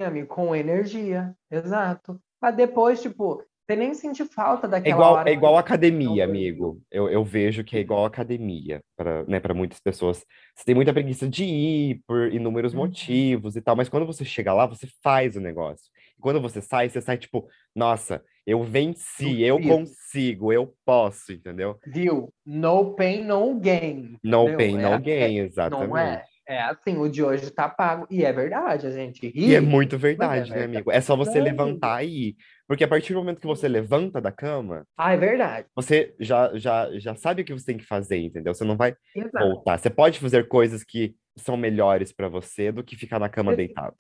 Amigo, 0.00 0.28
com 0.28 0.54
energia, 0.54 1.34
exato. 1.50 2.20
Mas 2.40 2.56
depois, 2.56 3.02
tipo, 3.02 3.42
você 3.68 3.76
nem 3.76 3.92
sentir 3.94 4.24
falta 4.24 4.66
É 4.66 4.70
daquela 4.70 4.96
igual, 4.96 5.14
hora 5.16 5.28
é 5.28 5.32
igual 5.32 5.56
academia, 5.58 6.24
não 6.24 6.30
amigo. 6.30 6.82
Eu, 6.90 7.08
eu 7.10 7.22
vejo 7.24 7.62
que 7.62 7.76
é 7.76 7.80
igual 7.80 8.04
academia, 8.06 8.82
para, 8.96 9.24
né, 9.26 9.38
para 9.38 9.52
muitas 9.52 9.78
pessoas. 9.78 10.24
Você 10.56 10.64
tem 10.64 10.74
muita 10.74 10.92
preguiça 10.92 11.28
de 11.28 11.44
ir 11.44 12.02
por 12.06 12.32
inúmeros 12.32 12.72
Uhum. 12.72 12.80
motivos 12.80 13.56
e 13.56 13.60
tal, 13.60 13.76
mas 13.76 13.88
quando 13.90 14.06
você 14.06 14.24
chega 14.24 14.54
lá, 14.54 14.66
você 14.66 14.88
faz 15.02 15.36
o 15.36 15.40
negócio. 15.40 15.86
E 16.18 16.20
quando 16.20 16.40
você 16.40 16.62
sai, 16.62 16.88
você 16.88 17.00
sai 17.00 17.18
tipo, 17.18 17.46
nossa, 17.74 18.22
eu 18.46 18.64
venci, 18.64 19.42
eu 19.42 19.58
fiz. 19.58 19.68
consigo, 19.68 20.50
eu 20.52 20.74
posso, 20.84 21.30
entendeu? 21.32 21.78
Viu? 21.86 22.32
No 22.46 22.94
pain, 22.94 23.24
no 23.24 23.60
gain. 23.60 24.16
No 24.22 24.42
entendeu? 24.48 24.56
pain, 24.56 24.78
É 24.78 24.82
no 24.82 24.98
gain, 25.02 25.38
Não 25.38 25.44
exatamente. 25.44 25.98
é? 25.98 26.24
É 26.50 26.62
assim, 26.62 26.96
o 26.98 27.08
de 27.08 27.22
hoje 27.22 27.48
tá 27.52 27.68
pago. 27.68 28.08
E 28.10 28.24
é 28.24 28.32
verdade, 28.32 28.84
a 28.84 28.90
gente 28.90 29.24
E 29.32 29.54
é 29.54 29.60
ri, 29.60 29.64
muito 29.64 29.94
é 29.94 29.98
verdade, 29.98 30.50
né, 30.50 30.56
verdade. 30.56 30.76
amigo? 30.78 30.90
É 30.90 31.00
só 31.00 31.14
você 31.14 31.40
levantar 31.40 32.04
e 32.04 32.30
ir. 32.30 32.36
Porque 32.66 32.82
a 32.82 32.88
partir 32.88 33.12
do 33.12 33.20
momento 33.20 33.40
que 33.40 33.46
você 33.46 33.68
levanta 33.68 34.20
da 34.20 34.32
cama, 34.32 34.84
Ah, 34.96 35.12
é 35.12 35.16
verdade. 35.16 35.68
você 35.76 36.12
já, 36.18 36.50
já, 36.58 36.90
já 36.98 37.14
sabe 37.14 37.42
o 37.42 37.44
que 37.44 37.52
você 37.52 37.66
tem 37.66 37.76
que 37.78 37.86
fazer, 37.86 38.18
entendeu? 38.18 38.52
Você 38.52 38.64
não 38.64 38.76
vai 38.76 38.96
Exato. 39.14 39.38
voltar. 39.46 39.78
Você 39.78 39.88
pode 39.88 40.18
fazer 40.18 40.48
coisas 40.48 40.82
que 40.82 41.14
são 41.36 41.56
melhores 41.56 42.12
pra 42.12 42.28
você 42.28 42.72
do 42.72 42.82
que 42.82 42.96
ficar 42.96 43.20
na 43.20 43.28
cama 43.28 43.54
deitado. 43.54 43.94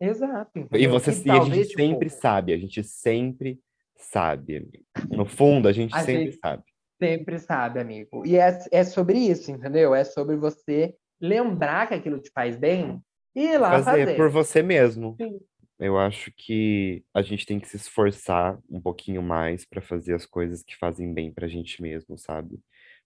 Exato, 0.00 0.68
E 0.74 0.86
você 0.86 1.10
E 1.10 1.26
e 1.26 1.30
a 1.30 1.40
gente 1.40 1.68
tipo, 1.70 1.80
sempre 1.80 2.10
sabe, 2.10 2.52
a 2.52 2.58
gente 2.58 2.84
sempre 2.84 3.58
sabe, 3.96 4.58
amigo. 4.58 4.84
No 5.10 5.26
fundo, 5.26 5.66
a 5.66 5.72
gente 5.72 5.94
a 5.96 6.00
sempre 6.00 6.26
gente 6.26 6.38
sabe. 6.38 6.62
sempre 7.02 7.38
sabe, 7.40 7.80
amigo. 7.80 8.24
E 8.24 8.36
é, 8.36 8.56
é 8.70 8.84
sobre 8.84 9.18
isso, 9.18 9.50
entendeu? 9.50 9.94
É 9.94 10.04
sobre 10.04 10.36
você 10.36 10.94
lembrar 11.20 11.88
que 11.88 11.94
aquilo 11.94 12.20
te 12.20 12.30
faz 12.32 12.56
bem 12.56 13.02
e 13.34 13.42
ir 13.42 13.58
lá 13.58 13.80
Fazer 13.82 14.14
por 14.14 14.30
fazer. 14.30 14.30
você 14.30 14.62
mesmo. 14.62 15.20
Sim. 15.20 15.40
Eu 15.78 15.98
acho 15.98 16.32
que 16.36 17.04
a 17.14 17.22
gente 17.22 17.46
tem 17.46 17.60
que 17.60 17.68
se 17.68 17.76
esforçar 17.76 18.58
um 18.70 18.80
pouquinho 18.80 19.22
mais 19.22 19.66
pra 19.66 19.82
fazer 19.82 20.14
as 20.14 20.26
coisas 20.26 20.62
que 20.62 20.76
fazem 20.76 21.12
bem 21.14 21.32
pra 21.32 21.48
gente 21.48 21.82
mesmo, 21.82 22.18
sabe? 22.18 22.60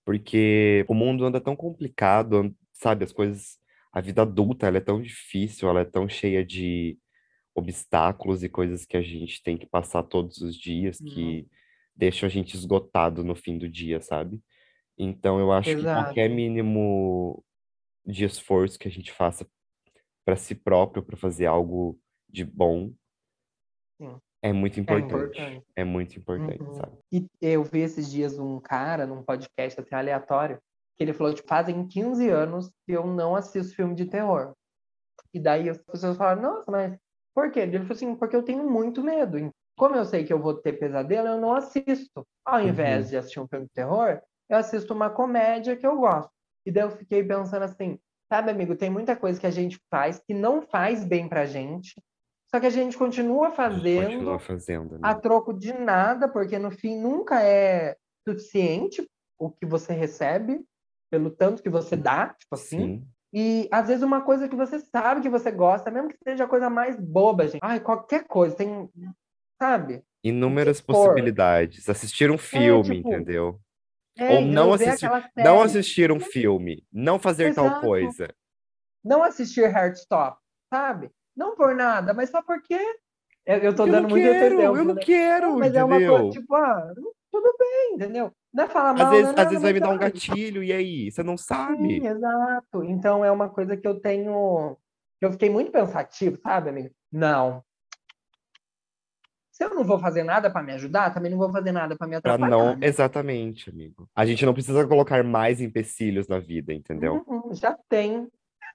Porque 0.04 0.84
o 0.88 0.94
mundo 0.94 1.24
anda 1.24 1.40
tão 1.40 1.56
complicado, 1.56 2.54
sabe? 2.74 3.04
As 3.04 3.12
coisas, 3.12 3.58
a 3.92 4.00
vida 4.00 4.22
adulta, 4.22 4.66
ela 4.66 4.78
é 4.78 4.80
tão 4.80 5.02
difícil, 5.02 5.68
ela 5.68 5.80
é 5.82 5.84
tão 5.86 6.08
cheia 6.08 6.44
de 6.44 6.98
obstáculos 7.54 8.42
e 8.44 8.48
coisas 8.48 8.86
que 8.86 8.96
a 8.96 9.02
gente 9.02 9.42
tem 9.42 9.58
que 9.58 9.66
passar 9.66 10.02
todos 10.04 10.38
os 10.38 10.56
dias 10.56 11.00
Uhum. 11.00 11.10
que 11.14 11.48
deixam 11.96 12.26
a 12.28 12.30
gente 12.30 12.54
esgotado 12.56 13.24
no 13.24 13.34
fim 13.36 13.58
do 13.58 13.68
dia, 13.68 14.00
sabe? 14.00 14.40
Então 14.98 15.38
eu 15.40 15.52
acho 15.52 15.76
que 15.78 15.86
qualquer 15.88 16.28
Exato. 16.28 16.30
mínimo 16.30 17.44
de 18.10 18.24
esforço 18.24 18.78
que 18.78 18.88
a 18.88 18.90
gente 18.90 19.12
faça 19.12 19.46
para 20.24 20.36
si 20.36 20.54
próprio, 20.54 21.02
para 21.02 21.16
fazer 21.16 21.46
algo 21.46 21.98
de 22.28 22.44
bom, 22.44 22.92
Sim. 24.00 24.16
é 24.42 24.52
muito 24.52 24.78
É 24.78 24.82
importante. 24.82 25.14
importante. 25.14 25.66
É 25.76 25.84
muito 25.84 26.18
importante, 26.18 26.62
Uhum. 26.62 26.74
sabe? 26.74 26.98
E 27.12 27.26
eu 27.40 27.64
vi 27.64 27.80
esses 27.80 28.10
dias 28.10 28.38
um 28.38 28.60
cara 28.60 29.06
num 29.06 29.22
podcast 29.22 29.80
assim, 29.80 29.94
aleatório 29.94 30.58
que 30.96 31.04
ele 31.04 31.12
falou, 31.14 31.32
tipo, 31.32 31.48
fazem 31.48 31.86
15 31.88 32.28
anos 32.28 32.70
que 32.86 32.92
eu 32.92 33.06
não 33.06 33.34
assisto 33.34 33.74
filme 33.74 33.94
de 33.94 34.04
terror. 34.06 34.52
E 35.32 35.40
daí 35.40 35.68
as 35.68 35.78
pessoas 35.82 36.16
falaram, 36.16 36.42
nossa, 36.42 36.70
mas 36.70 36.98
por 37.34 37.50
quê? 37.50 37.60
Ele 37.60 37.78
falou 37.78 37.92
assim, 37.92 38.14
porque 38.16 38.36
eu 38.36 38.42
tenho 38.42 38.68
muito 38.68 39.02
medo. 39.02 39.50
Como 39.78 39.96
eu 39.96 40.04
sei 40.04 40.24
que 40.24 40.32
eu 40.32 40.38
vou 40.38 40.54
ter 40.54 40.74
pesadelo, 40.74 41.28
eu 41.28 41.40
não 41.40 41.54
assisto. 41.54 42.26
Ao 42.44 42.60
invés 42.60 43.04
Uhum. 43.06 43.10
de 43.10 43.16
assistir 43.16 43.40
um 43.40 43.48
filme 43.48 43.64
de 43.66 43.72
terror, 43.72 44.20
eu 44.48 44.58
assisto 44.58 44.92
uma 44.92 45.08
comédia 45.08 45.74
que 45.76 45.86
eu 45.86 45.96
gosto. 45.96 46.30
E 46.66 46.70
daí 46.70 46.84
eu 46.84 46.90
fiquei 46.90 47.22
pensando 47.24 47.62
assim, 47.62 47.98
sabe, 48.30 48.50
amigo, 48.50 48.76
tem 48.76 48.90
muita 48.90 49.16
coisa 49.16 49.40
que 49.40 49.46
a 49.46 49.50
gente 49.50 49.80
faz 49.90 50.18
que 50.18 50.34
não 50.34 50.62
faz 50.62 51.04
bem 51.04 51.28
pra 51.28 51.46
gente, 51.46 52.00
só 52.50 52.58
que 52.58 52.66
a 52.66 52.70
gente 52.70 52.98
continua 52.98 53.48
A 53.48 53.50
fazendo 53.52 54.06
continua 54.06 54.38
fazendo, 54.38 54.98
a 55.02 55.14
né? 55.14 55.20
troco 55.20 55.52
de 55.52 55.72
nada, 55.72 56.28
porque 56.28 56.58
no 56.58 56.70
fim 56.70 57.00
nunca 57.00 57.42
é 57.42 57.96
suficiente 58.28 59.08
o 59.38 59.50
que 59.50 59.64
você 59.64 59.92
recebe, 59.92 60.60
pelo 61.10 61.30
tanto 61.30 61.62
que 61.62 61.70
você 61.70 61.96
dá, 61.96 62.28
tipo 62.28 62.54
assim. 62.54 62.78
Sim. 62.78 63.06
E 63.32 63.68
às 63.70 63.86
vezes 63.86 64.02
uma 64.02 64.22
coisa 64.22 64.48
que 64.48 64.56
você 64.56 64.80
sabe 64.80 65.22
que 65.22 65.28
você 65.28 65.50
gosta, 65.52 65.90
mesmo 65.90 66.08
que 66.08 66.18
seja 66.22 66.44
a 66.44 66.48
coisa 66.48 66.68
mais 66.68 66.98
boba, 66.98 67.46
gente. 67.46 67.60
Ai, 67.62 67.78
qualquer 67.78 68.24
coisa, 68.26 68.56
tem. 68.56 68.88
Sabe? 69.62 70.02
Inúmeras 70.22 70.80
possibilidades. 70.80 71.88
Assistir 71.88 72.30
um 72.30 72.38
filme, 72.38 72.96
tipo, 72.96 73.08
entendeu? 73.08 73.60
É, 74.20 74.34
Ou 74.34 74.42
não 74.42 74.74
entendeu? 74.74 74.92
Assistir, 74.92 75.10
não 75.36 75.62
assistir 75.62 76.12
um 76.12 76.20
filme, 76.20 76.84
não 76.92 77.18
fazer 77.18 77.54
tal 77.54 77.66
Exato. 77.66 77.80
coisa. 77.80 78.28
Não 79.02 79.22
assistir 79.24 79.62
Heartstop, 79.64 80.38
sabe? 80.72 81.10
Não 81.34 81.54
por 81.54 81.74
nada, 81.74 82.12
mas 82.12 82.28
só 82.30 82.42
porque. 82.42 82.74
Eu, 83.46 83.56
eu 83.58 83.74
tô 83.74 83.84
Eu 83.86 83.92
dando 83.92 84.02
não 84.02 84.10
muito 84.10 84.22
quero, 84.24 84.54
exemplo, 84.54 84.76
eu 84.76 84.84
não 84.84 84.94
né? 84.94 85.02
quero, 85.02 85.58
Mas 85.58 85.74
é 85.74 85.82
uma 85.82 85.96
entendeu? 85.96 86.12
coisa, 86.18 86.30
tipo, 86.30 86.54
ah, 86.54 86.92
tudo 87.32 87.56
bem, 87.58 87.94
entendeu? 87.94 88.32
Não 88.52 88.64
é 88.64 88.68
falar 88.68 88.90
Às 88.92 88.98
mal, 88.98 89.10
vezes, 89.10 89.22
não 89.24 89.30
às 89.30 89.36
nada, 89.36 89.48
vezes 89.48 89.62
vai 89.62 89.72
me 89.72 89.80
dar 89.80 89.90
um 89.90 89.98
gatilho, 89.98 90.62
e 90.62 90.72
aí? 90.72 91.10
Você 91.10 91.22
não 91.22 91.36
Sim, 91.36 91.44
sabe. 91.46 92.06
exato. 92.06 92.84
Então 92.84 93.24
é 93.24 93.30
uma 93.30 93.48
coisa 93.48 93.76
que 93.76 93.86
eu 93.86 93.98
tenho. 94.00 94.76
Eu 95.20 95.32
fiquei 95.32 95.48
muito 95.48 95.70
pensativo, 95.72 96.38
sabe, 96.42 96.68
amigo? 96.70 96.94
Não. 97.10 97.64
Se 99.60 99.66
eu 99.66 99.74
não 99.74 99.84
vou 99.84 99.98
fazer 99.98 100.22
nada 100.24 100.50
para 100.50 100.62
me 100.62 100.72
ajudar, 100.72 101.12
também 101.12 101.30
não 101.30 101.36
vou 101.36 101.52
fazer 101.52 101.70
nada 101.70 101.94
para 101.94 102.06
me 102.06 102.18
Pra 102.18 102.32
atrapalhar, 102.32 102.56
não. 102.56 102.76
né? 102.78 102.86
Exatamente, 102.86 103.68
amigo. 103.68 104.08
A 104.16 104.24
gente 104.24 104.46
não 104.46 104.54
precisa 104.54 104.86
colocar 104.86 105.22
mais 105.22 105.60
empecilhos 105.60 106.26
na 106.26 106.38
vida, 106.38 106.72
entendeu? 106.72 107.22
Uhum, 107.28 107.52
já 107.52 107.76
tem. 107.86 108.26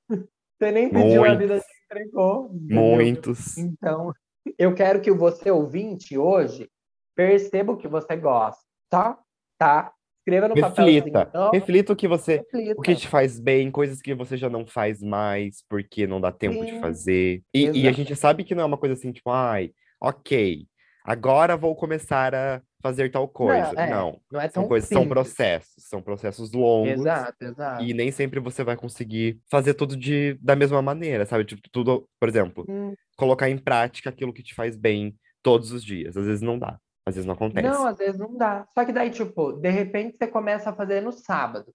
Você 0.59 0.71
nem 0.71 0.91
pediu, 0.91 1.25
a 1.25 1.33
vida 1.33 1.55
Muitos, 1.55 1.63
já 1.65 1.85
entregou, 1.97 2.51
entendeu? 2.53 2.83
muitos. 2.83 3.57
Então, 3.57 4.13
eu 4.59 4.75
quero 4.75 5.01
que 5.01 5.11
você, 5.11 5.49
ouvinte, 5.49 6.15
hoje, 6.19 6.69
perceba 7.15 7.73
o 7.73 7.77
que 7.77 7.87
você 7.87 8.15
gosta, 8.15 8.61
tá? 8.87 9.17
Tá? 9.57 9.91
Escreva 10.19 10.47
no 10.49 10.53
Reflita. 10.53 11.27
então, 11.29 11.51
Reflita 11.51 11.93
o 11.93 11.95
que 11.95 12.07
você, 12.07 12.37
o 12.37 12.43
que 12.53 12.61
reflita. 12.61 12.95
te 12.95 13.07
faz 13.07 13.39
bem, 13.39 13.71
coisas 13.71 14.03
que 14.03 14.13
você 14.13 14.37
já 14.37 14.49
não 14.51 14.67
faz 14.67 15.01
mais 15.01 15.63
porque 15.67 16.05
não 16.05 16.21
dá 16.21 16.31
tempo 16.31 16.63
de 16.63 16.73
Sim, 16.73 16.79
fazer. 16.79 17.43
E, 17.51 17.71
e 17.71 17.87
a 17.87 17.91
gente 17.91 18.15
sabe 18.15 18.43
que 18.43 18.53
não 18.53 18.61
é 18.61 18.65
uma 18.67 18.77
coisa 18.77 18.93
assim, 18.93 19.11
tipo, 19.11 19.31
ai, 19.31 19.71
ok, 19.99 20.67
agora 21.05 21.55
vou 21.55 21.75
começar 21.75 22.33
a 22.35 22.61
fazer 22.81 23.09
tal 23.11 23.23
Não, 23.23 23.27
coisa. 23.29 23.73
é, 23.77 23.89
Não. 23.89 24.19
não 24.31 24.39
é 24.41 24.49
São 24.49 24.67
coisas, 24.67 24.89
são 24.89 25.01
simples. 25.03 25.13
processos, 25.13 25.83
são 25.87 26.01
processos 26.01 26.51
longos 26.51 26.99
Exato, 26.99 27.43
exato. 27.45 27.83
e 27.83 27.93
nem 27.93 28.11
sempre 28.11 28.39
você 28.39 28.63
vai 28.63 28.75
conseguir 28.75 29.39
fazer 29.49 29.73
tudo 29.73 29.95
de, 29.97 30.35
da 30.41 30.55
mesma 30.55 30.81
maneira, 30.81 31.25
sabe? 31.25 31.45
Tipo, 31.45 31.61
tudo, 31.71 32.07
por 32.19 32.29
exemplo, 32.29 32.65
Hum, 32.69 32.93
colocar 33.17 33.49
em 33.49 33.57
prática 33.57 34.09
aquilo 34.09 34.33
que 34.33 34.43
te 34.43 34.53
faz 34.53 34.75
bem 34.75 35.15
todos 35.41 35.71
os 35.71 35.83
dias. 35.83 36.15
Às 36.17 36.25
vezes 36.25 36.41
não 36.41 36.57
dá. 36.59 36.77
Às 37.07 37.15
vezes 37.15 37.25
não 37.25 37.35
acontece. 37.35 37.67
Não, 37.67 37.85
às 37.85 37.97
vezes 37.97 38.19
não 38.19 38.35
dá. 38.35 38.67
Só 38.73 38.83
que 38.83 38.91
daí, 38.91 39.11
tipo, 39.11 39.51
de 39.53 39.69
repente 39.69 40.17
você 40.17 40.27
começa 40.27 40.71
a 40.71 40.73
fazer 40.75 41.01
no 41.01 41.11
sábado. 41.11 41.71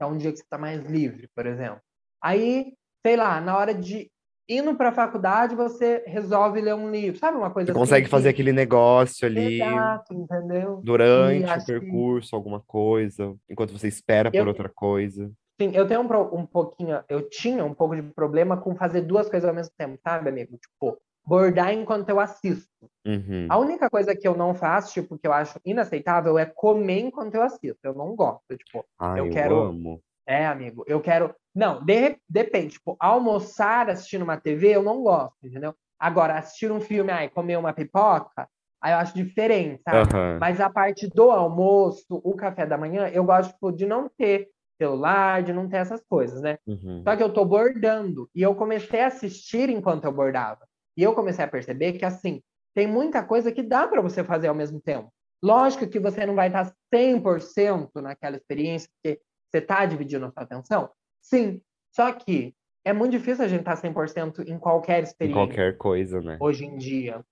É 0.00 0.06
um 0.06 0.16
dia 0.16 0.30
que 0.32 0.38
você 0.38 0.44
tá 0.48 0.56
mais 0.58 0.80
livre, 0.84 1.28
por 1.34 1.44
exemplo. 1.46 1.80
Aí, 2.22 2.72
sei 3.04 3.16
lá, 3.16 3.40
na 3.40 3.56
hora 3.56 3.74
de 3.74 4.10
indo 4.48 4.74
para 4.74 4.90
a 4.90 4.92
faculdade, 4.92 5.54
você 5.54 6.02
resolve 6.06 6.60
ler 6.60 6.74
um 6.74 6.90
livro, 6.90 7.18
sabe 7.18 7.36
uma 7.38 7.50
coisa 7.50 7.66
Você 7.66 7.70
assim? 7.72 7.80
consegue 7.80 8.04
que- 8.04 8.10
fazer 8.10 8.28
aquele 8.28 8.52
negócio 8.52 9.26
ali 9.26 9.60
Exato, 9.62 10.14
entendeu? 10.14 10.80
durante 10.82 11.44
o 11.50 11.58
que- 11.60 11.66
percurso, 11.66 12.36
alguma 12.36 12.60
coisa, 12.60 13.34
enquanto 13.48 13.72
você 13.72 13.88
espera 13.88 14.30
por 14.30 14.36
Eu- 14.38 14.46
outra 14.48 14.68
coisa. 14.68 15.30
Sim, 15.60 15.70
eu 15.74 15.86
tenho 15.86 16.00
um, 16.00 16.38
um 16.40 16.44
pouquinho, 16.46 17.02
eu 17.08 17.28
tinha 17.28 17.64
um 17.64 17.72
pouco 17.72 17.94
de 17.94 18.02
problema 18.02 18.56
com 18.56 18.74
fazer 18.74 19.02
duas 19.02 19.28
coisas 19.30 19.48
ao 19.48 19.54
mesmo 19.54 19.72
tempo, 19.78 19.96
sabe, 20.02 20.28
amigo? 20.28 20.58
Tipo, 20.58 20.98
bordar 21.24 21.72
enquanto 21.72 22.08
eu 22.08 22.18
assisto. 22.18 22.68
Uhum. 23.06 23.46
A 23.48 23.56
única 23.56 23.88
coisa 23.88 24.16
que 24.16 24.26
eu 24.26 24.36
não 24.36 24.52
faço, 24.52 24.92
tipo, 24.92 25.16
que 25.16 25.26
eu 25.26 25.32
acho 25.32 25.60
inaceitável 25.64 26.36
é 26.38 26.44
comer 26.44 26.98
enquanto 26.98 27.36
eu 27.36 27.42
assisto. 27.42 27.78
Eu 27.84 27.94
não 27.94 28.16
gosto, 28.16 28.42
tipo, 28.56 28.84
Ai, 28.98 29.20
eu 29.20 29.26
eu 29.26 29.32
quero- 29.32 29.56
amo. 29.56 30.02
É, 30.26 30.46
amigo, 30.46 30.84
eu 30.86 31.00
quero. 31.00 31.34
Não, 31.54 31.84
de, 31.84 32.16
depende, 32.28 32.74
tipo, 32.74 32.96
almoçar 32.98 33.88
assistindo 33.88 34.22
uma 34.22 34.36
TV, 34.36 34.76
eu 34.76 34.82
não 34.82 35.02
gosto, 35.02 35.36
entendeu? 35.42 35.74
Agora, 35.98 36.38
assistir 36.38 36.72
um 36.72 36.80
filme, 36.80 37.10
ai, 37.10 37.28
comer 37.28 37.56
uma 37.56 37.72
pipoca, 37.72 38.48
aí 38.82 38.92
eu 38.92 38.98
acho 38.98 39.14
diferente, 39.14 39.82
sabe? 39.82 40.14
Aham. 40.14 40.38
Mas 40.40 40.60
a 40.60 40.68
parte 40.68 41.08
do 41.08 41.30
almoço, 41.30 42.04
o 42.10 42.34
café 42.34 42.66
da 42.66 42.76
manhã, 42.76 43.08
eu 43.08 43.24
gosto 43.24 43.52
tipo, 43.52 43.70
de 43.70 43.86
não 43.86 44.08
ter 44.08 44.48
celular, 44.76 45.42
de 45.42 45.52
não 45.52 45.68
ter 45.68 45.76
essas 45.76 46.02
coisas, 46.08 46.42
né? 46.42 46.58
Uhum. 46.66 47.02
Só 47.04 47.16
que 47.16 47.22
eu 47.22 47.32
tô 47.32 47.44
bordando 47.44 48.28
e 48.34 48.42
eu 48.42 48.54
comecei 48.54 49.00
a 49.00 49.06
assistir 49.06 49.70
enquanto 49.70 50.04
eu 50.04 50.12
bordava. 50.12 50.66
E 50.96 51.02
eu 51.02 51.14
comecei 51.14 51.44
a 51.44 51.48
perceber 51.48 51.92
que 51.92 52.04
assim, 52.04 52.42
tem 52.74 52.86
muita 52.86 53.22
coisa 53.22 53.52
que 53.52 53.62
dá 53.62 53.86
para 53.86 54.00
você 54.00 54.24
fazer 54.24 54.48
ao 54.48 54.54
mesmo 54.54 54.80
tempo. 54.80 55.12
Lógico 55.42 55.86
que 55.86 56.00
você 56.00 56.26
não 56.26 56.34
vai 56.34 56.48
estar 56.48 56.72
100% 56.92 57.90
naquela 57.96 58.36
experiência 58.36 58.88
porque 58.96 59.20
você 59.54 59.60
tá 59.60 59.86
dividindo 59.86 60.26
a 60.26 60.30
sua 60.32 60.42
atenção. 60.42 60.90
Sim, 61.22 61.60
só 61.94 62.10
que 62.12 62.52
é 62.84 62.92
muito 62.92 63.12
difícil 63.12 63.44
a 63.44 63.48
gente 63.48 63.60
estar 63.60 63.76
100% 63.76 64.48
em 64.48 64.58
qualquer 64.58 65.00
Em 65.00 65.04
experiência 65.04 65.46
qualquer 65.46 65.76
coisa, 65.78 66.20
né? 66.20 66.36
hoje 66.40 66.64
em 66.64 66.76
dia. 66.76 67.24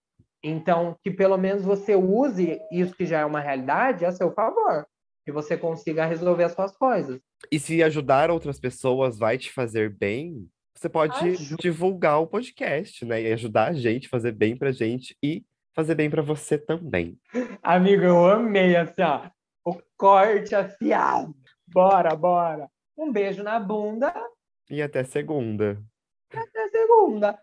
Então, 0.42 0.96
que 1.02 1.10
pelo 1.10 1.36
menos 1.36 1.64
você 1.64 1.94
use 1.96 2.60
isso 2.70 2.94
que 2.94 3.04
já 3.04 3.20
é 3.20 3.24
uma 3.24 3.40
realidade 3.40 4.04
a 4.04 4.12
seu 4.12 4.32
favor. 4.32 4.86
Que 5.24 5.32
você 5.32 5.56
consiga 5.56 6.04
resolver 6.04 6.44
as 6.44 6.52
suas 6.52 6.76
coisas. 6.76 7.20
E 7.50 7.58
se 7.58 7.82
ajudar 7.82 8.30
outras 8.30 8.58
pessoas 8.58 9.18
vai 9.18 9.38
te 9.38 9.52
fazer 9.52 9.90
bem, 9.90 10.48
você 10.76 10.88
pode 10.88 11.16
Ajuda. 11.28 11.56
divulgar 11.60 12.20
o 12.20 12.26
podcast, 12.26 13.04
né? 13.04 13.22
E 13.22 13.32
ajudar 13.32 13.68
a 13.68 13.72
gente, 13.72 14.08
fazer 14.08 14.32
bem 14.32 14.56
pra 14.56 14.72
gente 14.72 15.16
e 15.22 15.44
fazer 15.74 15.94
bem 15.94 16.10
pra 16.10 16.22
você 16.22 16.58
também. 16.58 17.16
Amigo, 17.62 18.02
eu 18.02 18.26
amei 18.26 18.74
assim, 18.76 19.02
ó. 19.02 19.28
O 19.64 19.80
corte 19.96 20.56
afiado. 20.56 21.32
Bora, 21.72 22.14
bora. 22.14 22.68
Um 22.96 23.10
beijo 23.10 23.42
na 23.42 23.58
bunda 23.58 24.12
E 24.70 24.82
até 24.82 25.02
segunda. 25.04 25.82
até 26.30 26.68
segunda. 26.68 27.38